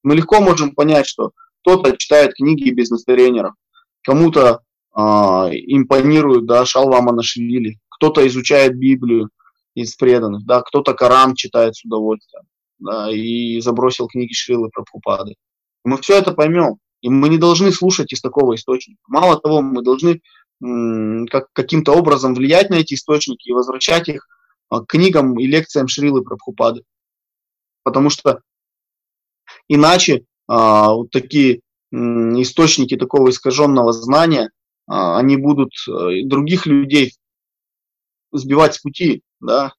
[0.02, 3.52] Мы легко можем понять, что кто-то читает книги бизнес-тренеров,
[4.02, 4.60] кому-то
[4.96, 9.28] э, импонирует да, Шалва Манашвили, кто-то изучает Библию
[9.74, 12.44] из преданных, да, кто-то Коран читает с удовольствием
[12.82, 15.36] да, и забросил книги Шрилы Прабхупады.
[15.84, 19.00] Мы все это поймем, и мы не должны слушать из такого источника.
[19.08, 20.20] Мало того, мы должны
[20.60, 24.28] как, каким-то образом влиять на эти источники и возвращать их
[24.68, 26.84] а, книгам и лекциям Шрилы Прабхупады.
[27.82, 28.42] Потому что
[29.68, 34.50] иначе а, вот такие источники такого искаженного знания,
[34.86, 37.12] а, они будут а, других людей
[38.32, 39.72] сбивать с пути, да.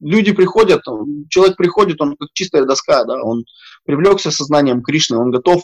[0.00, 0.82] Люди приходят,
[1.28, 3.44] человек приходит, он как чистая доска, да, он
[3.84, 5.62] привлекся сознанием Кришны, он готов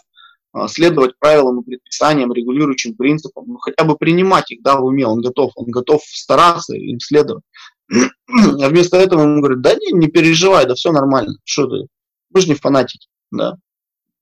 [0.52, 5.06] а, следовать правилам и предписаниям, регулирующим принципам, ну, хотя бы принимать их, да, в уме,
[5.06, 7.42] он готов, он готов стараться им следовать.
[8.28, 11.86] А вместо этого ему говорят, да не, не переживай, да все нормально, что ты,
[12.32, 13.56] мы же не фанатики, да.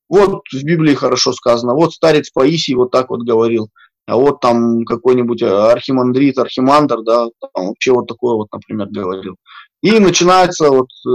[0.09, 3.71] Вот в Библии хорошо сказано, вот старец Паисий вот так вот говорил,
[4.07, 9.37] а вот там какой-нибудь архимандрит, архимандр, да, там вообще вот такое вот, например, говорил.
[9.83, 11.09] И начинаются вот э,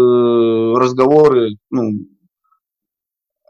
[0.77, 1.93] разговоры, ну,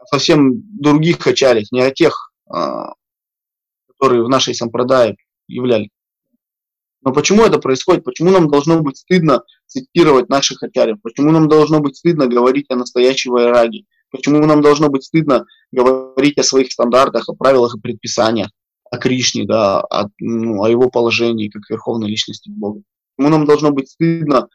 [0.06, 2.54] совсем других ачарьях, не о тех, э,
[3.88, 5.16] которые в нашей сампрадае
[5.48, 5.90] являлись.
[7.02, 8.04] Но почему это происходит?
[8.04, 10.98] Почему нам должно быть стыдно цитировать наших ачарьев?
[11.02, 13.84] Почему нам должно быть стыдно говорить о настоящей вайраге?
[14.10, 18.50] Почему нам должно быть стыдно говорить о своих стандартах, о правилах и предписаниях,
[18.90, 22.82] о Кришне, да, о, ну, о его положении как верховной личности Бога?
[23.16, 24.48] Почему нам должно быть стыдно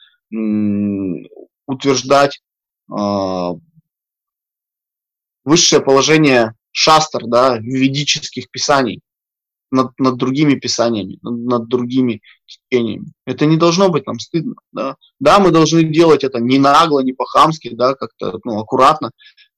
[1.68, 2.42] утверждать
[2.92, 3.54] э-
[5.44, 9.02] высшее положение шастр, да, ведических писаний?
[9.74, 13.08] над, над другими писаниями, над, над другими чтениями.
[13.26, 14.54] Это не должно быть нам стыдно.
[14.72, 14.96] Да?
[15.20, 19.12] да, мы должны делать это не нагло, не по-хамски, да, как-то ну, аккуратно,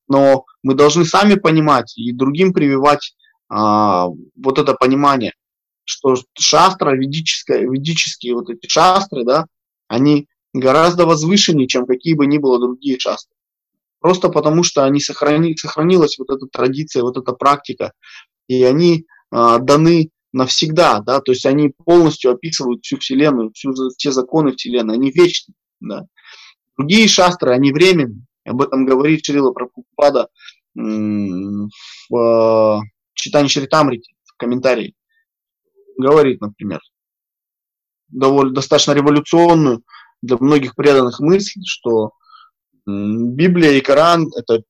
[0.07, 3.15] но мы должны сами понимать и другим прививать
[3.49, 5.33] а, вот это понимание,
[5.83, 9.45] что шастра, ведическое, ведические вот эти шастры, да,
[9.87, 10.27] они
[10.59, 13.35] гораздо возвышеннее, чем какие бы ни было другие шастры.
[13.99, 17.91] Просто потому, что они сохрани, сохранилась вот эта традиция, вот эта практика,
[18.47, 24.11] и они а, даны навсегда, да, то есть они полностью описывают всю Вселенную, всю, все
[24.11, 26.05] законы Вселенной, они вечны, да.
[26.77, 30.27] Другие шастры, они временные, об этом говорит Шрила Прабхупада
[30.75, 31.67] в
[32.15, 32.79] э,
[33.13, 34.93] читании Шритамрити, в комментарии.
[35.97, 36.81] Говорит, например,
[38.09, 39.83] довольно, достаточно революционную
[40.25, 42.11] для многих преданных мысль, что
[42.85, 44.63] Библия и Коран– это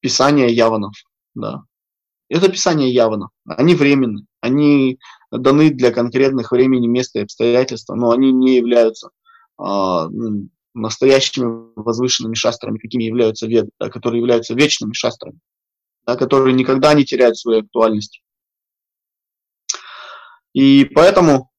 [0.00, 0.94] писание яванов,
[1.34, 1.62] да.
[2.28, 3.30] Это писание явно.
[3.44, 4.98] Они временны, они
[5.32, 9.10] даны для конкретных времени, места и обстоятельств, но они не являются
[9.58, 10.08] а,
[10.74, 15.40] настоящими возвышенными шастрами, какими являются веды, да, которые являются вечными шастрами,
[16.06, 18.22] да, которые никогда не теряют своей актуальности.
[20.52, 21.49] И поэтому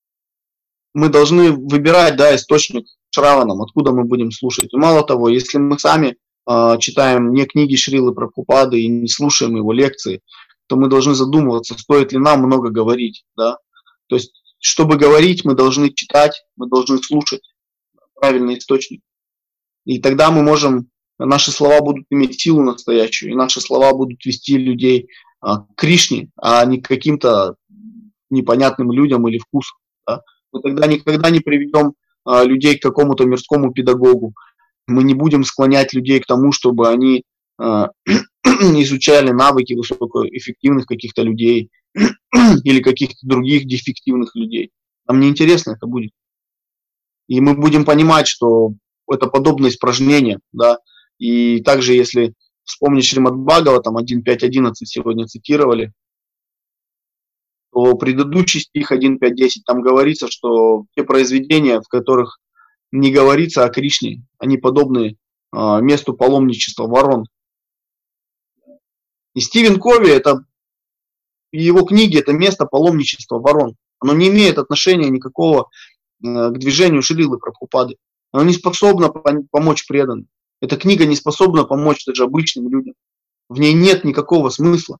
[0.94, 4.74] мы должны выбирать да, источник Шраванам, откуда мы будем слушать.
[4.74, 6.18] И мало того, если мы сами
[6.50, 10.22] э, читаем не книги Шрилы Прабхупады и не слушаем его лекции,
[10.68, 13.58] то мы должны задумываться, стоит ли нам много говорить, да.
[14.08, 17.42] То есть, чтобы говорить, мы должны читать, мы должны слушать
[18.16, 19.02] правильный источник.
[19.86, 24.58] И тогда мы можем, наши слова будут иметь силу настоящую, и наши слова будут вести
[24.58, 25.10] людей
[25.42, 27.56] а, к Кришне, а не к каким-то
[28.30, 29.78] непонятным людям или вкусам.
[30.08, 30.22] Да?
[30.52, 31.94] Мы тогда никогда не приведем
[32.26, 34.34] а, людей к какому-то мирскому педагогу.
[34.88, 37.24] Мы не будем склонять людей к тому, чтобы они
[37.58, 37.90] а,
[38.46, 41.70] изучали навыки высокоэффективных каких-то людей
[42.64, 44.72] или каких-то других дефективных людей.
[45.08, 46.12] Нам неинтересно это будет.
[47.28, 48.74] И мы будем понимать, что
[49.10, 50.80] это подобное испражнение, да,
[51.18, 52.34] и также, если
[52.64, 55.94] вспомнить Шримад Бхагава, там 1.5.11 сегодня цитировали,
[57.72, 62.40] то предыдущий стих 1.5.10, там говорится, что те произведения, в которых
[62.92, 65.18] не говорится о Кришне, они подобны
[65.54, 67.26] э, месту паломничества ворон.
[69.34, 70.44] И Стивен Кови, это
[71.54, 73.76] его книги, это место паломничества ворон.
[74.00, 75.70] Оно не имеет отношения никакого
[76.24, 77.96] э, к движению Шрилы Прабхупады.
[78.32, 80.28] Оно не способно помочь преданным.
[80.62, 82.94] Эта книга не способна помочь даже обычным людям.
[83.50, 84.98] В ней нет никакого смысла.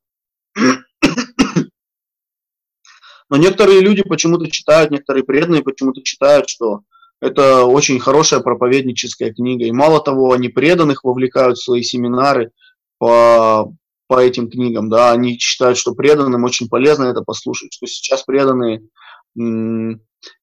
[3.32, 6.82] Но некоторые люди почему-то читают, некоторые преданные почему-то читают, что
[7.22, 9.64] это очень хорошая проповедническая книга.
[9.64, 12.52] И мало того, они преданных вовлекают в свои семинары
[12.98, 13.72] по,
[14.08, 14.90] по этим книгам.
[14.90, 18.84] Да, они считают, что преданным очень полезно это послушать, что сейчас преданные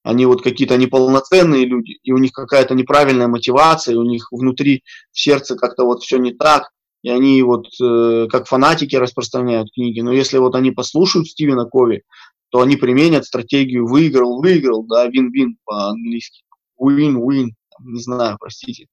[0.03, 5.21] они вот какие-то неполноценные люди, и у них какая-то неправильная мотивация, у них внутри в
[5.21, 6.71] сердце как-то вот все не так,
[7.03, 10.01] и они вот э, как фанатики распространяют книги.
[10.01, 12.03] Но если вот они послушают Стивена Кови,
[12.51, 16.43] то они применят стратегию выиграл, выиграл, да, вин-вин по-английски.
[16.81, 18.87] Win-win, не знаю, простите,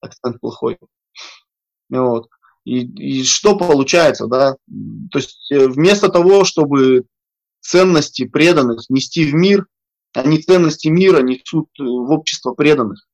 [0.00, 0.78] акцент плохой.
[1.88, 2.28] Вот.
[2.64, 2.80] И,
[3.20, 4.56] и что получается, да?
[5.10, 7.04] То есть э, вместо того, чтобы
[7.60, 9.66] ценности преданных нести в мир,
[10.14, 13.06] они ценности мира несут э, в общество преданных.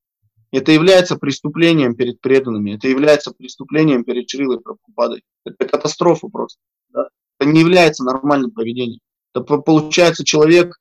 [0.50, 5.22] Это является преступлением перед преданными, это является преступлением перед Шрилой Прабхупадой.
[5.44, 6.58] Это катастрофа просто.
[6.90, 7.08] Да?
[7.38, 9.00] Это не является нормальным поведением.
[9.36, 10.76] Это получается человек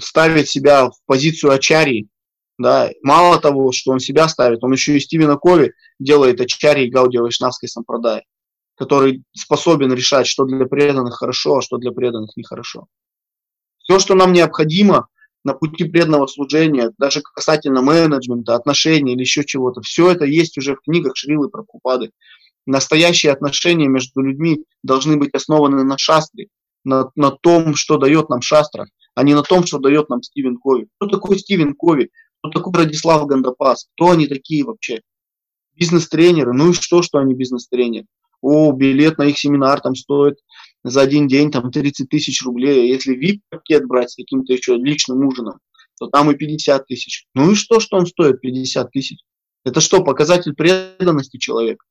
[0.00, 2.08] ставит себя в позицию ачарии.
[2.58, 2.90] Да?
[3.02, 7.68] Мало того, что он себя ставит, он еще и Стивена Кови делает ачарии Гауди Вайшнавской
[7.68, 8.22] сампрадай
[8.82, 12.86] который способен решать, что для преданных хорошо, а что для преданных нехорошо.
[13.78, 15.06] Все, что нам необходимо
[15.44, 20.74] на пути преданного служения, даже касательно менеджмента, отношений или еще чего-то, все это есть уже
[20.74, 22.10] в книгах Шрилы Прабхупады.
[22.66, 26.48] Настоящие отношения между людьми должны быть основаны на шастре,
[26.84, 30.56] на, на том, что дает нам шастра, а не на том, что дает нам Стивен
[30.56, 30.88] Кови.
[30.98, 32.10] Кто такой Стивен Кови?
[32.38, 33.88] Кто такой Радислав Гандапас?
[33.94, 35.02] Кто они такие вообще?
[35.74, 36.52] Бизнес-тренеры.
[36.52, 38.06] Ну и что, что они бизнес-тренеры?
[38.42, 40.38] о, билет на их семинар там стоит
[40.82, 42.88] за один день там 30 тысяч рублей.
[42.88, 45.60] Если VIP-пакет брать с каким-то еще личным ужином,
[45.98, 47.26] то там и 50 тысяч.
[47.34, 49.20] Ну и что, что он стоит 50 тысяч?
[49.64, 51.84] Это что, показатель преданности человека?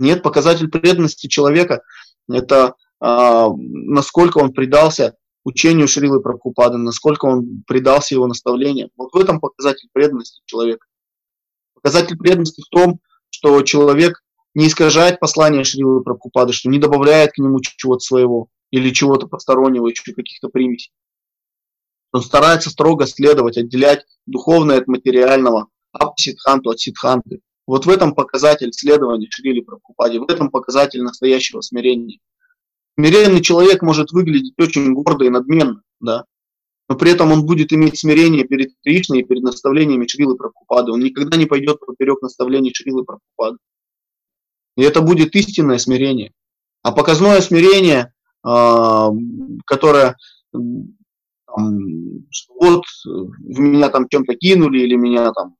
[0.00, 1.82] Нет, показатель преданности человека–
[2.28, 2.74] это а,
[3.06, 8.90] насколько он предался учению Шрилы Прабхупады, насколько он предался его наставлениям.
[8.96, 10.86] Вот в этом показатель преданности человека.
[11.74, 14.22] Показатель преданности в том, что человек
[14.54, 19.86] не искажает послание Шрилы Прабхупады, что не добавляет к нему чего-то своего или чего-то постороннего,
[19.86, 20.92] еще каких-то примесей.
[22.12, 27.40] Он старается строго следовать, отделять духовное от материального, апсидханту от сидханты.
[27.66, 32.18] Вот в этом показатель следования Шрили Прабхупаде, в этом показатель настоящего смирения.
[32.96, 36.24] Смиренный человек может выглядеть очень гордо и надменно, да,
[36.88, 40.92] но при этом он будет иметь смирение перед Кришной и перед наставлениями Шрилы Прабхупады.
[40.92, 43.58] Он никогда не пойдет поперек наставлений Шрилы Прабхупады.
[44.76, 46.32] И это будет истинное смирение.
[46.82, 48.12] А показное смирение,
[48.46, 49.08] э,
[49.64, 50.16] которое
[50.52, 50.98] там,
[52.60, 55.56] вот в меня там чем-то кинули или меня там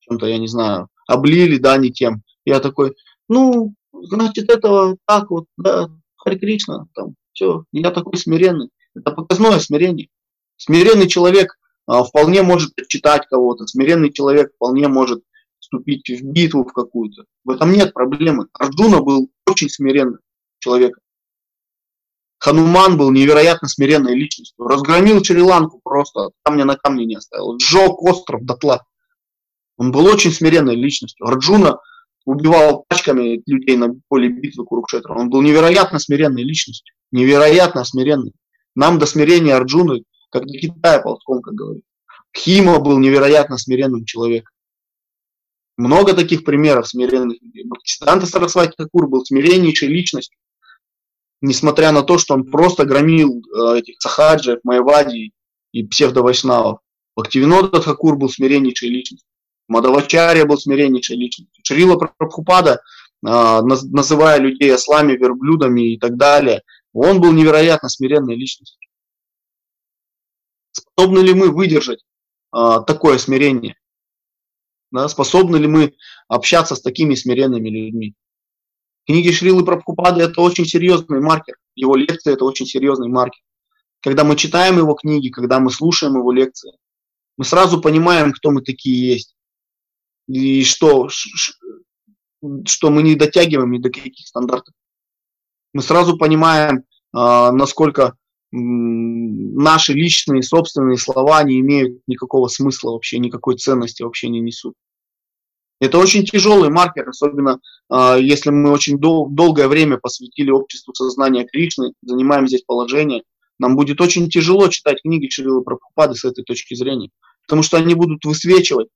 [0.00, 2.22] чем-то, я не знаю, облили, да, не тем.
[2.44, 2.94] Я такой,
[3.28, 5.88] ну, значит, этого так вот, да,
[6.26, 8.70] Хари Кришна, там, все, я такой смиренный.
[8.96, 10.08] Это показное смирение.
[10.56, 15.22] Смиренный человек а, вполне может читать кого-то, смиренный человек вполне может
[15.60, 17.24] вступить в битву в какую-то.
[17.44, 18.48] В этом нет проблемы.
[18.54, 20.18] Арджуна был очень смиренным
[20.58, 21.02] человеком.
[22.38, 24.66] Хануман был невероятно смиренной личностью.
[24.66, 27.58] Разгромил Шри-Ланку просто, камня на камне не оставил.
[27.60, 28.84] Сжег остров дотла.
[29.76, 31.26] Он был очень смиренной личностью.
[31.26, 31.78] Арджуна
[32.26, 35.14] убивал пачками людей на поле битвы Курукшетра.
[35.14, 36.94] Он был невероятно смиренной личностью.
[37.12, 38.32] Невероятно смиренный.
[38.74, 41.84] Нам до смирения Арджуны, как до Китая ползком, как говорит.
[42.36, 44.52] Хима был невероятно смиренным человеком.
[45.78, 47.64] Много таких примеров смиренных людей.
[47.64, 50.38] Бхактисиданта Сарасвати Такур был смиреннейшей личностью,
[51.40, 55.32] несмотря на то, что он просто громил э, этих сахаджев, майвади
[55.72, 56.80] и псевдовайшнавов.
[57.14, 59.25] Бхактивинода Такур был смиреннейшей личностью.
[59.68, 61.62] Мадавачарья был смиреннейшей личностью.
[61.64, 62.78] Шрила Прабхупада, э,
[63.22, 66.62] называя людей ослами, верблюдами и так далее,
[66.92, 68.88] он был невероятно смиренной личностью.
[70.72, 72.04] Способны ли мы выдержать
[72.54, 73.76] э, такое смирение?
[75.08, 75.94] Способны ли мы
[76.28, 78.14] общаться с такими смиренными людьми?
[79.06, 81.56] Книги Шрилы Прабхупады– это очень серьезный маркер.
[81.74, 83.40] Его лекции– это очень серьезный маркер.
[84.00, 86.72] когда мы читаем его книги, когда мы слушаем его лекции,
[87.36, 89.35] мы сразу понимаем, кто мы такие есть.
[90.28, 94.74] И что, что мы не дотягиваем ни до каких стандартов.
[95.72, 98.16] Мы сразу понимаем, а, насколько
[98.52, 104.74] наши личные, собственные слова не имеют никакого смысла вообще, никакой ценности вообще не несут.
[105.80, 107.60] Это очень тяжелый маркер, особенно
[107.92, 113.24] э, если мы очень дол- долгое время посвятили обществу сознания Кришны, занимаем здесь положение,
[113.58, 117.10] нам будет очень тяжело читать книги Шрилы Прабхупады с этой точки зрения,
[117.42, 118.88] потому что они будут высвечивать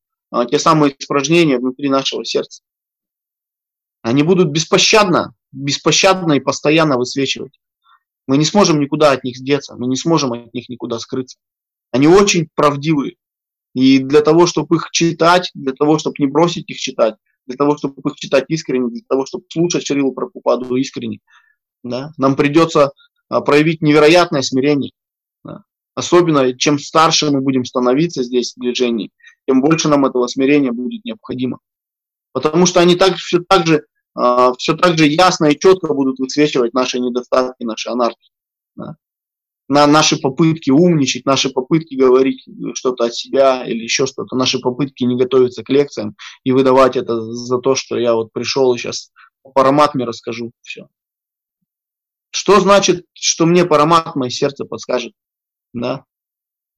[0.48, 2.62] те самые испражнения внутри нашего сердца.
[4.02, 7.58] Они будут беспощадно, беспощадно и постоянно высвечивать.
[8.26, 11.38] Мы не сможем никуда от них сдеться, мы не сможем от них никуда скрыться.
[11.90, 13.16] Они очень правдивые.
[13.74, 17.16] И для того, чтобы их читать, для того, чтобы не бросить их читать,
[17.46, 21.20] для того, чтобы их читать искренне, для того, чтобы слушать Шрилу Прабхупаду искренне,
[21.82, 22.92] да, нам придется
[23.28, 24.92] а, проявить невероятное смирение.
[25.44, 25.64] Да.
[25.94, 29.10] Особенно, чем старше мы будем становиться здесь в движении,
[29.50, 31.58] тем больше нам этого смирения будет необходимо.
[32.32, 33.82] Потому что они так, все, так же,
[34.18, 38.30] э, все так же ясно и четко будут высвечивать наши недостатки, наши анархии.
[38.76, 38.96] Да
[39.70, 42.44] на наши попытки умничать, наши попытки говорить
[42.74, 47.20] что-то от себя или еще что-то, наши попытки не готовиться к лекциям и выдавать это
[47.20, 49.12] за то, что я вот пришел и сейчас
[49.54, 50.88] параматме расскажу все.
[52.32, 55.12] Что значит, что мне парамат мое сердце подскажет?
[55.72, 56.04] Да?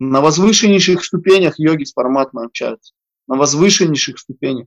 [0.04, 2.92] На возвышеннейших ступенях йоги с параматмой общаются.
[3.28, 4.66] На возвышеннейших ступенях.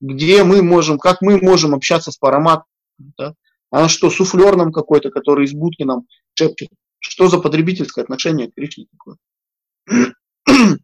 [0.00, 2.66] Где мы можем, как мы можем общаться с параматом?
[2.98, 3.34] Да?
[3.70, 6.70] Она что, суфлер нам какой-то, который из будки нам шепчет?
[6.98, 9.18] Что за потребительское отношение к Кришне такое?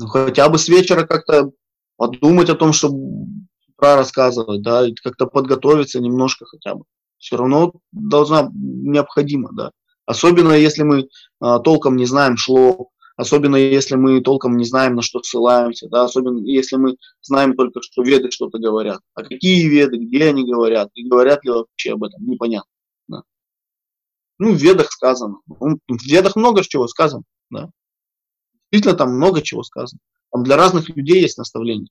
[0.00, 1.52] ну, хотя бы с вечера как-то
[1.96, 3.28] подумать о том, чтобы
[3.68, 6.84] утра рассказывать, да, как-то подготовиться немножко хотя бы.
[7.18, 9.70] Все равно должна необходимо, да.
[10.06, 11.08] Особенно если мы
[11.40, 16.04] а, толком не знаем шло, особенно если мы толком не знаем, на что ссылаемся, да,
[16.04, 19.00] особенно если мы знаем только, что веды что-то говорят.
[19.14, 22.70] А какие веды, где они говорят, и говорят ли вообще об этом, непонятно.
[23.08, 23.22] Да.
[24.38, 25.40] Ну, в ведах сказано.
[25.46, 27.24] Ну, в ведах много чего сказано.
[27.50, 27.70] Да.
[28.70, 30.00] Действительно, там много чего сказано.
[30.30, 31.88] Там для разных людей есть наставления.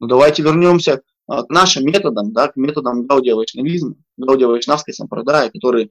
[0.00, 5.50] Но давайте вернемся а, к нашим методам, да, к методам Гаудия Вайшнавизма, Гаудия Вайшнавской сампрадаи,
[5.50, 5.90] которые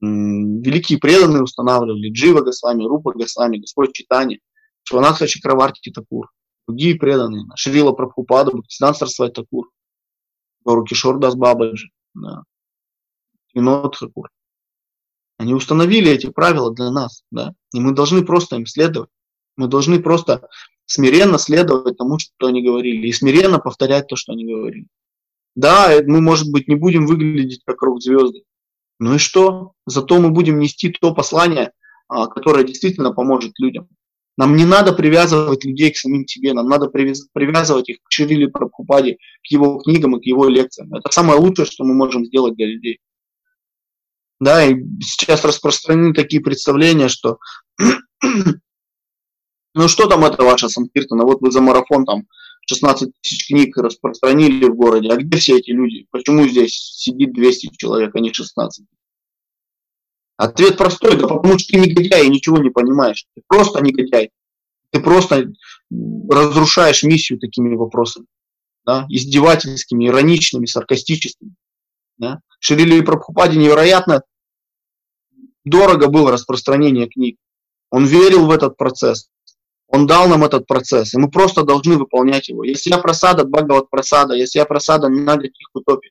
[0.00, 4.40] великие преданные устанавливали, Джива Госвами, Рупа Госвами, Господь Читани,
[4.82, 6.30] Шванатха Чакраварти Такур,
[6.66, 9.70] другие преданные, Шрила Прабхупада, Бхактисидан Сарасвай Такур,
[10.64, 12.42] Гору Кишор Дас Бабаджи, да.
[15.36, 19.10] Они установили эти правила для нас, да, и мы должны просто им следовать.
[19.56, 20.48] Мы должны просто
[20.86, 24.86] смиренно следовать тому, что они говорили, и смиренно повторять то, что они говорили.
[25.54, 28.42] Да, мы, может быть, не будем выглядеть как рок-звезды,
[28.98, 29.72] ну и что?
[29.86, 31.72] Зато мы будем нести то послание,
[32.08, 33.88] а, которое действительно поможет людям.
[34.36, 39.14] Нам не надо привязывать людей к самим себе, нам надо привязывать их к Ширили Прабхупаде,
[39.14, 40.92] к его книгам и к его лекциям.
[40.92, 42.98] Это самое лучшее, что мы можем сделать для людей.
[44.40, 47.38] Да, и сейчас распространены такие представления, что
[49.74, 52.24] ну что там это ваша Санкиртана, вот вы за марафон там
[52.66, 56.06] 16 тысяч книг распространили в городе, а где все эти люди?
[56.10, 58.86] Почему здесь сидит 200 человек, а не 16?
[60.36, 63.26] Ответ простой, да потому что ты негодяй и ничего не понимаешь.
[63.34, 64.30] Ты просто негодяй.
[64.90, 65.52] Ты просто
[66.28, 68.26] разрушаешь миссию такими вопросами.
[68.84, 69.06] Да?
[69.08, 71.54] Издевательскими, ироничными, саркастическими.
[72.16, 72.40] Да?
[72.58, 74.22] Ширили Прабхупаде невероятно
[75.64, 77.38] дорого было распространение книг.
[77.90, 79.30] Он верил в этот процесс.
[79.94, 82.64] Он дал нам этот процесс, и мы просто должны выполнять его.
[82.64, 86.10] Если я просада, Бхагават просада, если я просада, не надо их утопить.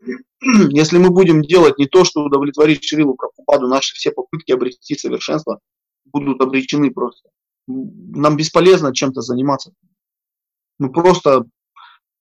[0.70, 5.60] Если мы будем делать не то, что удовлетворить Шрилу Прабхупаду, наши все попытки обрести совершенство
[6.04, 7.30] будут обречены просто.
[7.66, 9.72] Нам бесполезно чем-то заниматься.
[10.78, 11.46] Мы просто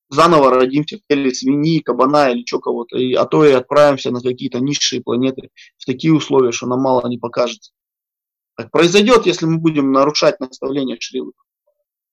[0.10, 4.60] заново родимся в теле свиньи, кабана или что кого-то, а то и отправимся на какие-то
[4.62, 7.74] низшие планеты в такие условия, что нам мало не покажется.
[8.56, 11.32] Так произойдет, если мы будем нарушать наставления Шрилы.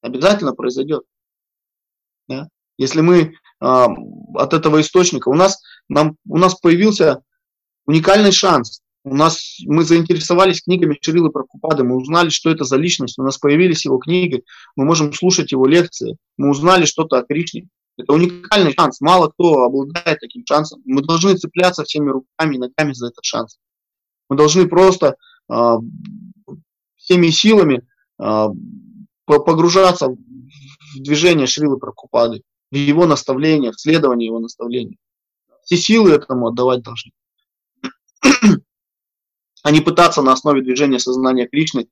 [0.00, 1.02] Обязательно произойдет.
[2.28, 2.48] Да?
[2.76, 7.22] Если мы э, от этого источника, у нас, нам, у нас появился
[7.86, 8.82] уникальный шанс.
[9.04, 13.38] У нас, мы заинтересовались книгами Шрилы Прабхупады, мы узнали, что это за личность, у нас
[13.38, 14.44] появились его книги,
[14.76, 17.68] мы можем слушать его лекции, мы узнали что-то о Кришне.
[17.96, 20.80] Это уникальный шанс, мало кто обладает таким шансом.
[20.84, 23.58] Мы должны цепляться всеми руками и ногами за этот шанс.
[24.28, 25.16] Мы должны просто
[25.48, 25.78] а,
[27.08, 27.82] всеми силами
[28.18, 28.50] а,
[29.24, 30.16] погружаться в
[30.96, 34.98] движение Шрилы Пракупады, в его наставления, в следование его наставлений.
[35.62, 37.12] Все силы этому отдавать должны.
[39.62, 41.88] а не пытаться на основе движения сознания Кришны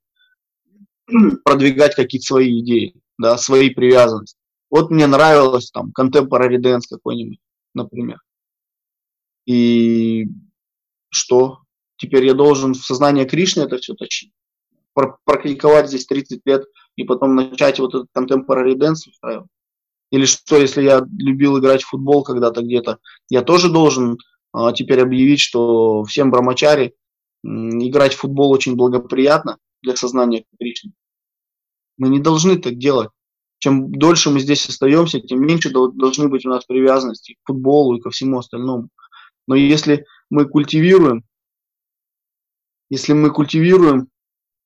[1.43, 4.37] продвигать какие-то свои идеи, да, свои привязанности.
[4.69, 7.39] Вот мне нравилось там contemporary dance какой-нибудь,
[7.73, 8.19] например.
[9.47, 10.27] И
[11.09, 11.61] что?
[11.95, 14.31] Теперь я должен в сознание Кришны это все точить?
[15.25, 19.47] Практиковать здесь 30 лет и потом начать вот этот contemporary dance устраивать?
[20.11, 22.97] Или что, если я любил играть в футбол когда-то где-то,
[23.29, 24.17] я тоже должен
[24.53, 26.95] а, теперь объявить, что всем брамачари
[27.43, 30.93] играть в футбол очень благоприятно для сознания Кришны.
[31.97, 33.09] Мы не должны так делать.
[33.59, 38.01] Чем дольше мы здесь остаемся, тем меньше должны быть у нас привязанности к футболу и
[38.01, 38.89] ко всему остальному.
[39.47, 41.23] Но если мы культивируем,
[42.89, 44.09] если мы культивируем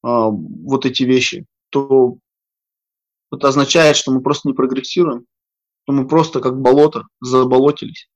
[0.01, 2.17] вот эти вещи, то
[3.31, 5.25] это означает, что мы просто не прогрессируем,
[5.83, 8.09] что мы просто как болото заболотились,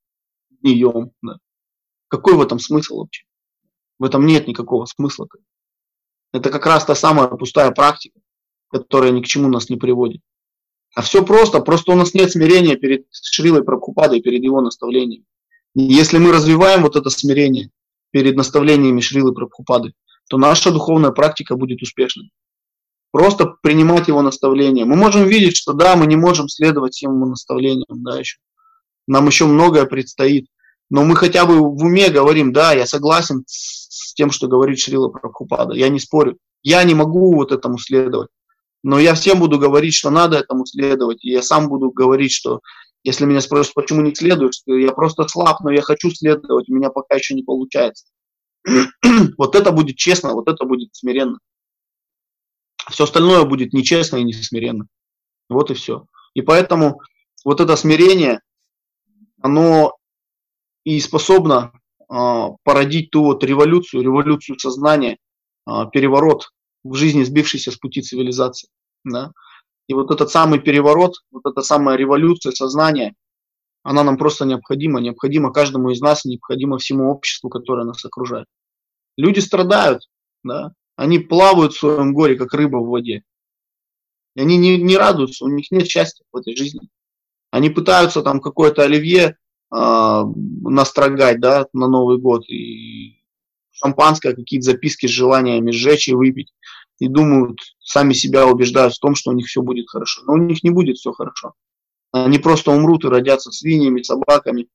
[0.62, 1.12] гнием.
[1.22, 1.38] Да.
[2.08, 3.24] Какой в этом смысл вообще?
[4.00, 5.28] В этом нет никакого смысла.
[6.34, 8.20] Это как раз та самая пустая практика,
[8.70, 10.22] которая ни к чему нас не приводит.
[10.96, 15.26] А все просто, просто у нас нет смирения перед Шрилой Прабхупадой, перед его наставлением.
[15.76, 17.70] И если мы развиваем вот это смирение
[18.12, 19.94] перед наставлениями Шрилы Прабхупады,
[20.30, 22.32] то наша духовная практика будет успешной.
[23.12, 24.86] Просто принимать его наставления.
[24.86, 28.38] Мы можем видеть, что да, мы не можем следовать всем его наставлениям, да, еще.
[29.08, 30.48] Нам еще многое предстоит.
[30.90, 35.10] Но мы хотя бы в уме говорим, да, я согласен с тем, что говорит Шрила
[35.10, 36.38] Прабхупада, я не спорю.
[36.62, 38.30] Я не могу вот этому следовать.
[38.84, 41.24] Но я всем буду говорить, что надо этому следовать.
[41.24, 42.60] И я сам буду говорить, что
[43.04, 46.90] если меня спросят, почему не следуешь, я просто слаб, но я хочу следовать, у меня
[46.90, 48.06] пока еще не получается.
[49.38, 51.40] вот это будет честно, вот это будет смиренно.
[52.90, 54.88] Все остальное будет нечестно и несмиренно.
[55.50, 56.06] Вот и все.
[56.34, 57.02] И поэтому
[57.44, 58.42] вот это смирение,
[59.42, 59.96] оно
[60.84, 61.72] и способно
[62.10, 62.14] э,
[62.64, 65.18] породить ту вот революцию, революцию сознания,
[65.68, 66.50] э, переворот
[66.84, 68.70] в жизни сбившейся с пути цивилизации.
[69.04, 69.32] Да?
[69.88, 73.16] И вот этот самый переворот, вот эта самая революция сознания,
[73.86, 78.48] она нам просто необходима, необходима каждому из нас, необходима всему обществу, которое нас окружает.
[79.16, 80.10] Люди страдают,
[80.44, 80.74] да?
[80.96, 83.22] они плавают в своем горе, как рыба в воде.
[84.36, 86.90] И они не, не радуются, у них нет счастья в этой жизни.
[87.52, 89.38] Они пытаются там какое-то оливье
[89.72, 90.24] э,
[90.64, 93.22] настрогать, да, на Новый год, и
[93.72, 96.52] шампанское, какие-то записки с желаниями сжечь и выпить.
[96.98, 100.24] И думают, сами себя убеждают в том, что у них все будет хорошо.
[100.26, 101.54] Но у них не будет все хорошо.
[102.24, 104.70] Они просто умрут и родятся свиньями, собаками,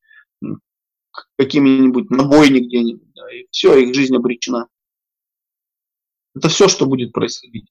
[1.39, 3.15] какими-нибудь набойни где-нибудь.
[3.15, 4.67] Да, и все, их жизнь обречена.
[6.35, 7.67] Это все, что будет происходить.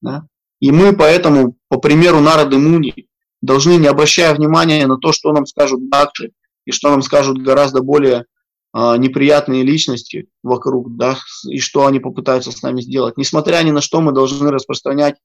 [0.00, 0.26] Да?
[0.58, 3.08] И мы поэтому, по примеру Нарады Муни,
[3.40, 6.32] должны, не обращая внимания на то, что нам скажут Дакши,
[6.64, 8.26] и что нам скажут гораздо более
[8.72, 11.18] а, неприятные личности вокруг, да,
[11.48, 13.16] и что они попытаются с нами сделать.
[13.16, 15.16] Несмотря ни на что, мы должны распространять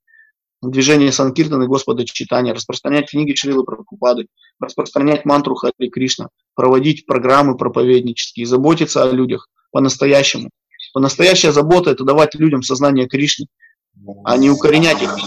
[0.72, 4.28] движение Санкиртаны Господа Читания, распространять книги Шрилы Прабхупады,
[4.59, 10.49] распространять мантру Хари Кришна, проводить программы проповеднические, заботиться о людях по-настоящему.
[10.93, 13.47] По-настоящая забота– это давать людям сознание Кришны,
[14.24, 15.18] а не укоренять их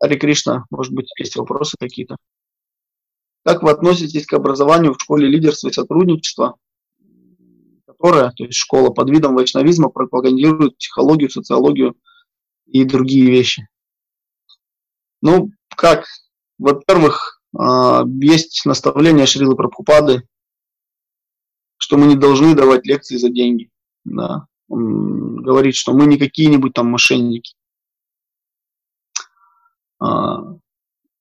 [0.00, 2.16] Хари Кришна, может быть, есть вопросы какие-то?
[3.44, 6.56] Как вы относитесь к образованию в школе лидерства и сотрудничества,
[8.00, 11.94] которая, то есть школа под видом вайшнавизма, пропагандирует психологию, социологию
[12.66, 13.68] и другие вещи?
[15.20, 16.06] Ну, как?
[16.58, 20.22] Во-первых, а, есть наставление Шрилы Прабхупады,
[21.76, 23.70] что мы не должны давать лекции за деньги.
[24.04, 24.46] Да.
[24.68, 27.54] Он говорит, что мы не какие-нибудь там мошенники.
[29.98, 30.56] А,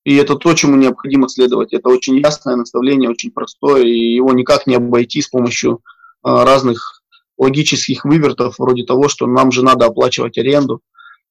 [0.05, 1.73] и это то, чему необходимо следовать.
[1.73, 5.81] Это очень ясное наставление, очень простое, и его никак не обойти с помощью
[6.23, 7.01] разных
[7.37, 10.81] логических вывертов, вроде того, что нам же надо оплачивать аренду,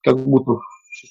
[0.02, 0.62] как будто в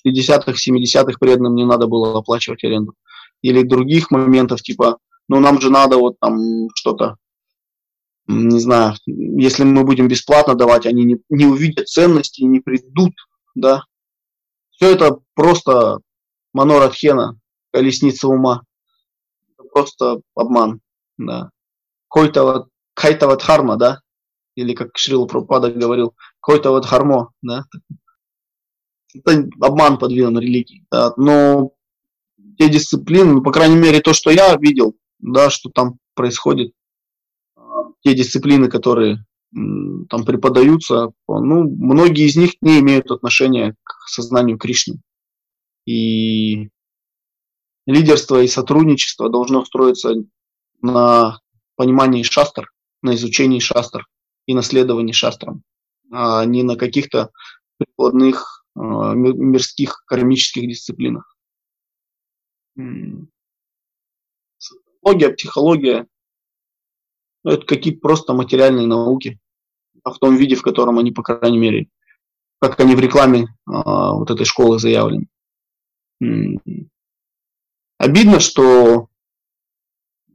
[0.08, 2.94] 60-х, 70-х преданным не надо было оплачивать аренду.
[3.42, 4.98] Или других моментов, типа,
[5.28, 7.18] ну нам же надо вот там что-то,
[8.28, 13.14] не знаю, если мы будем бесплатно давать, они не, не увидят ценности, не придут,
[13.56, 13.84] да.
[14.72, 16.00] Все это просто
[16.54, 17.40] Манорадхена,
[17.72, 18.64] колесница ума.
[19.54, 20.82] Это просто обман,
[21.18, 21.52] да.
[22.10, 22.68] Какой-то вот,
[22.98, 24.02] какая-то вот харма, да,
[24.56, 27.66] или как Шрила Прабхупада говорил, какой-то вот хармо, да.
[29.14, 31.14] Это обман подведен религии, да.
[31.16, 31.72] но
[32.58, 36.74] те дисциплины, ну, по крайней мере, то, что я видел, да, что там происходит,
[37.56, 44.58] а, те дисциплины, которые там преподаются, ну, многие из них не имеют отношения к сознанию
[44.58, 45.02] Кришны.
[45.86, 46.70] И
[47.86, 50.16] лидерство и сотрудничество должно строиться
[50.82, 51.40] на
[51.76, 52.70] понимании шастр,
[53.02, 54.06] на изучении шастр
[54.46, 55.64] и наследовании шастрам,
[56.12, 57.32] а не на каких-то
[57.78, 61.36] прикладных а, мирских кармических дисциплинах.
[65.04, 66.08] Логия, психология–
[67.46, 69.40] это какие-то просто материальные науки,
[70.04, 71.90] а в том виде, в котором они, по крайней мере,
[72.60, 75.28] как они в рекламе а, вот этой школы заявлены.
[77.98, 79.10] Обидно, что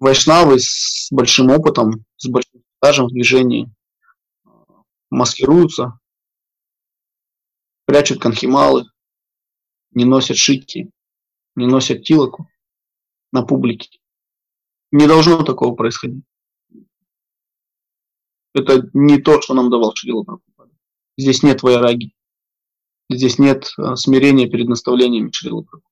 [0.02, 3.72] вайшнавы с большим опытом, с большим стажем в движении
[5.10, 6.00] маскируются,
[7.84, 8.86] прячут конхималы,
[9.92, 10.90] не носят шитки,
[11.54, 12.48] не носят тилоку
[13.30, 14.00] на публике.
[14.90, 16.24] Не должно такого происходить.
[18.54, 20.72] Это не то, что нам давал Шрила Прабхупада.
[21.16, 22.12] Здесь нет вайраги.
[23.08, 25.91] Здесь нет а, смирения перед наставлениями Шрила Прабхупада.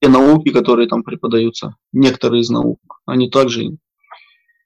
[0.00, 3.78] Те науки, которые там преподаются, некоторые из наук, они также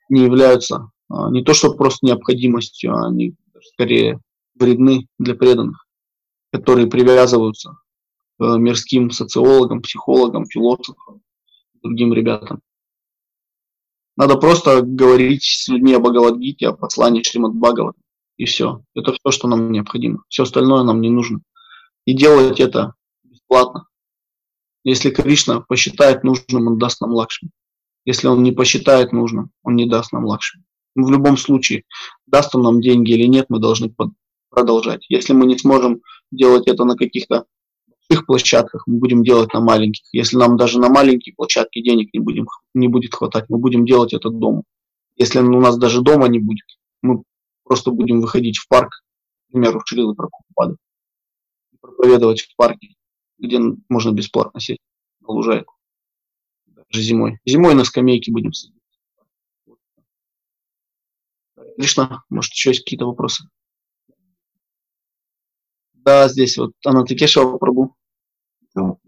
[0.09, 3.35] не являются а, не то, что просто необходимостью, а они
[3.75, 4.21] скорее
[4.55, 5.87] вредны для преданных,
[6.53, 7.77] которые привязываются
[8.39, 11.23] к мирским социологам, психологам, философам,
[11.83, 12.61] другим ребятам.
[14.17, 17.97] Надо просто говорить с людьми о Бхагавадгите, о послании Шримад Бхагават.
[18.37, 18.83] И все.
[18.95, 20.25] Это все, что нам необходимо.
[20.29, 21.41] Все остальное нам не нужно.
[22.05, 23.87] И делать это бесплатно.
[24.85, 27.51] Если Кришна посчитает нужным, он даст нам лакшми.
[28.05, 30.63] Если он не посчитает нужным, он не даст нам лакшми.
[30.95, 31.85] В любом случае,
[32.27, 33.95] даст он нам деньги или нет, мы должны
[34.49, 35.05] продолжать.
[35.09, 36.01] Если мы не сможем
[36.31, 37.45] делать это на каких-то
[37.87, 40.05] больших площадках, мы будем делать на маленьких.
[40.13, 44.15] Если нам даже на маленькие площадки денег не, будем, не будет хватать, мы будем делать
[44.15, 44.63] это дома.
[45.17, 46.67] Если у нас даже дома не будет,
[47.03, 47.23] мы
[47.65, 48.91] просто будем выходить в парк,
[49.49, 50.77] к примеру, Шрилы Прабхупады,
[51.81, 52.95] проповедовать в парке,
[53.41, 54.81] где можно бесплатно сесть
[55.21, 55.75] на лужайку,
[56.67, 57.41] даже зимой.
[57.45, 58.77] Зимой на скамейке будем сидеть.
[61.77, 63.49] Кришна, может, еще есть какие-то вопросы?
[65.95, 67.95] Да, здесь вот Анатакешева Прабу.
[68.75, 68.99] По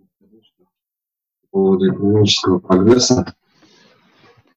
[1.50, 3.36] поводу экономического прогресса.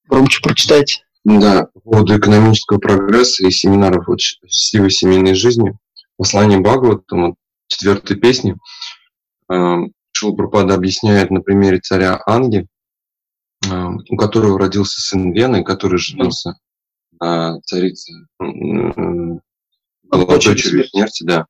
[0.07, 1.05] Громче прочитайте.
[1.25, 5.77] Да, по поводу экономического прогресса и семинаров вот, счастливой семейной жизни.
[6.17, 7.35] Послание Бхагаватам,
[7.67, 8.55] четвертой песни,
[10.11, 12.67] Шилапрапада объясняет на примере царя Анги,
[13.65, 16.57] э, у которого родился сын Вены, который женился
[17.19, 18.13] на царице,
[20.11, 21.45] дочерью смерти, да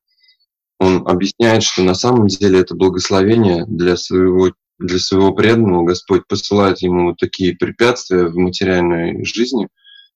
[0.79, 5.85] он объясняет, что на самом деле это благословение для своего, для своего преданного.
[5.85, 9.67] Господь посылает ему вот такие препятствия в материальной жизни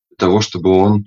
[0.09, 1.05] для того, чтобы он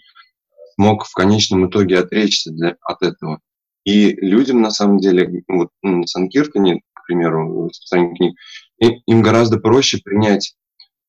[0.76, 3.40] мог в конечном итоге отречься для, от этого.
[3.84, 8.36] И людям, на самом деле, вот, ну, на Санкиртане, к примеру, в книг,
[8.78, 10.54] им гораздо проще принять,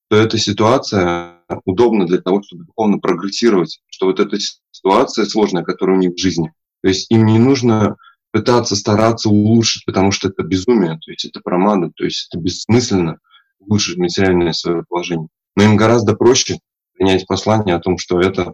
[0.07, 4.38] что эта ситуация удобна для того, чтобы духовно прогрессировать, что вот эта
[4.71, 6.51] ситуация сложная, которая у них в жизни.
[6.82, 7.95] То есть им не нужно
[8.32, 13.19] пытаться стараться улучшить, потому что это безумие, то есть это промада, то есть это бессмысленно
[13.59, 15.28] улучшить материальное свое положение.
[15.55, 16.59] Но им гораздо проще
[16.93, 18.53] принять послание о том, что это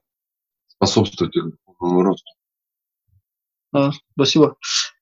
[0.67, 1.45] способствует их
[1.79, 2.31] росту.
[3.73, 4.55] А, спасибо.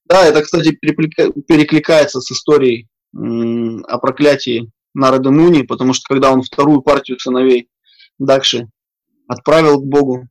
[0.06, 6.82] Да, это, кстати, перекликается с историей о проклятии Нарады Муни, потому что когда он вторую
[6.82, 7.70] партию сыновей
[8.20, 8.68] Дакши
[9.28, 10.28] отправил к Богу,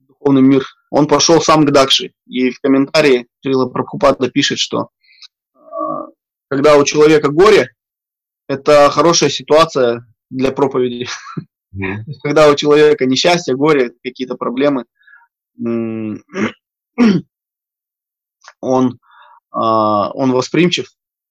[0.00, 2.12] духовный мир, он пошел сам к Дакши.
[2.26, 4.88] И в комментарии Крила Прабхупада пишет, что
[5.54, 5.58] э,
[6.48, 7.70] когда у человека горе,
[8.48, 11.06] это хорошая ситуация для проповеди.
[12.22, 14.84] Когда у человека несчастье, горе, какие-то проблемы,
[18.60, 18.98] он,
[19.50, 20.88] а, он восприимчив,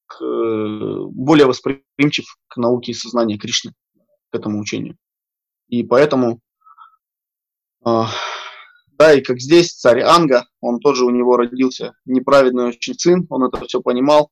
[0.07, 3.73] к, более восприимчив к науке и сознанию Кришны,
[4.31, 4.97] к этому учению.
[5.67, 6.41] И поэтому
[7.83, 8.09] а,
[9.01, 13.43] да, и как здесь царь Анга, он тоже у него родился неправедный очень сын, он
[13.43, 14.29] это все понимал,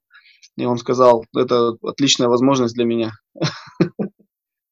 [0.57, 3.13] и он сказал, это отличная возможность для меня.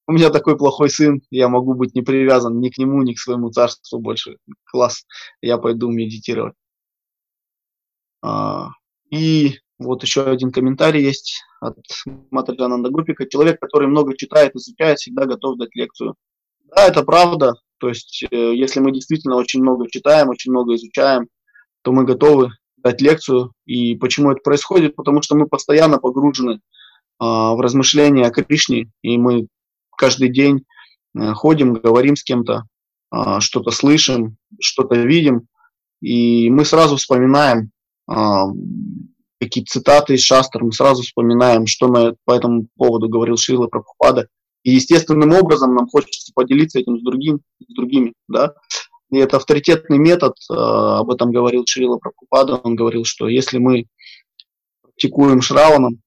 [0.07, 3.19] У меня такой плохой сын, я могу быть не привязан ни к нему, ни к
[3.19, 4.37] своему царству больше.
[4.63, 5.05] Класс,
[5.41, 6.55] я пойду медитировать.
[8.21, 8.69] А,
[9.09, 11.77] и вот еще один комментарий есть от
[12.31, 13.27] Матаджананда Гупика.
[13.27, 16.15] Человек, который много читает, изучает, всегда готов дать лекцию.
[16.73, 17.55] Да, это правда.
[17.77, 21.27] То есть, э, если мы действительно очень много читаем, очень много изучаем,
[21.81, 23.51] то мы готовы дать лекцию.
[23.65, 24.95] И почему это происходит?
[24.95, 26.61] Потому что мы постоянно погружены
[27.19, 29.47] а, в размышления о Кришне, и мы
[29.97, 30.63] каждый день
[31.15, 32.63] а, ходим, говорим с кем-то,
[33.09, 35.47] а, что-то слышим, что-то видим,
[36.01, 37.71] и мы сразу вспоминаем
[38.07, 38.45] а,
[39.39, 44.27] какие-то цитаты из Шастр, мы сразу вспоминаем, что на, по этому поводу говорил Шрила Прабхупада,
[44.63, 48.13] И естественным образом нам хочется поделиться этим с, другим, с другими.
[48.27, 48.53] Да?
[49.11, 53.85] И это авторитетный метод, э, об этом говорил Шрила Прабхупада, он говорил, что если мы
[54.81, 56.01] практикуем Шраваном,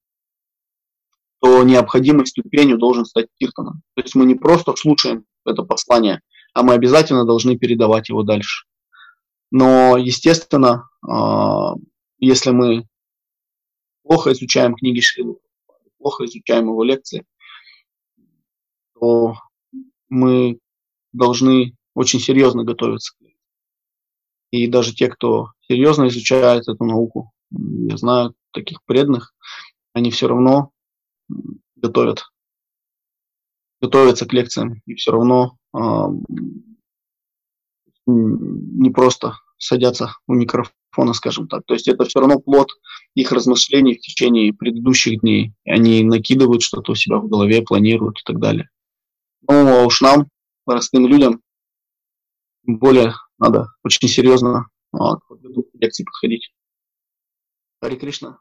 [1.40, 3.82] то необходимой ступенью должен стать Киртаном.
[3.94, 6.20] То есть мы не просто слушаем это послание,
[6.52, 8.66] а мы обязательно должны передавать его дальше.
[9.50, 11.74] Но, естественно, а,
[12.18, 12.86] если мы
[14.02, 15.38] плохо изучаем книги Шрилы,
[15.98, 17.24] плохо изучаем его лекции,
[18.98, 19.34] то
[20.08, 20.58] мы
[21.12, 23.14] должны очень серьезно готовиться.
[24.50, 29.32] И даже те, кто серьезно изучает эту науку, я знаю таких преданных,
[29.92, 30.72] они все равно
[31.76, 32.24] готовят,
[33.80, 35.78] готовятся к лекциям и все равно э,
[38.06, 41.62] не просто садятся у микрофона, скажем так.
[41.66, 42.70] То есть это все равно плод
[43.14, 45.52] их размышлений в течение предыдущих дней.
[45.64, 48.68] Они накидывают что-то у себя в голове, планируют и так далее.
[49.48, 50.28] Ну, а уж нам,
[50.64, 51.42] простым людям,
[52.64, 55.24] более надо очень серьезно а, к
[55.74, 56.52] лекции подходить.
[57.80, 58.38] Хари Кришна.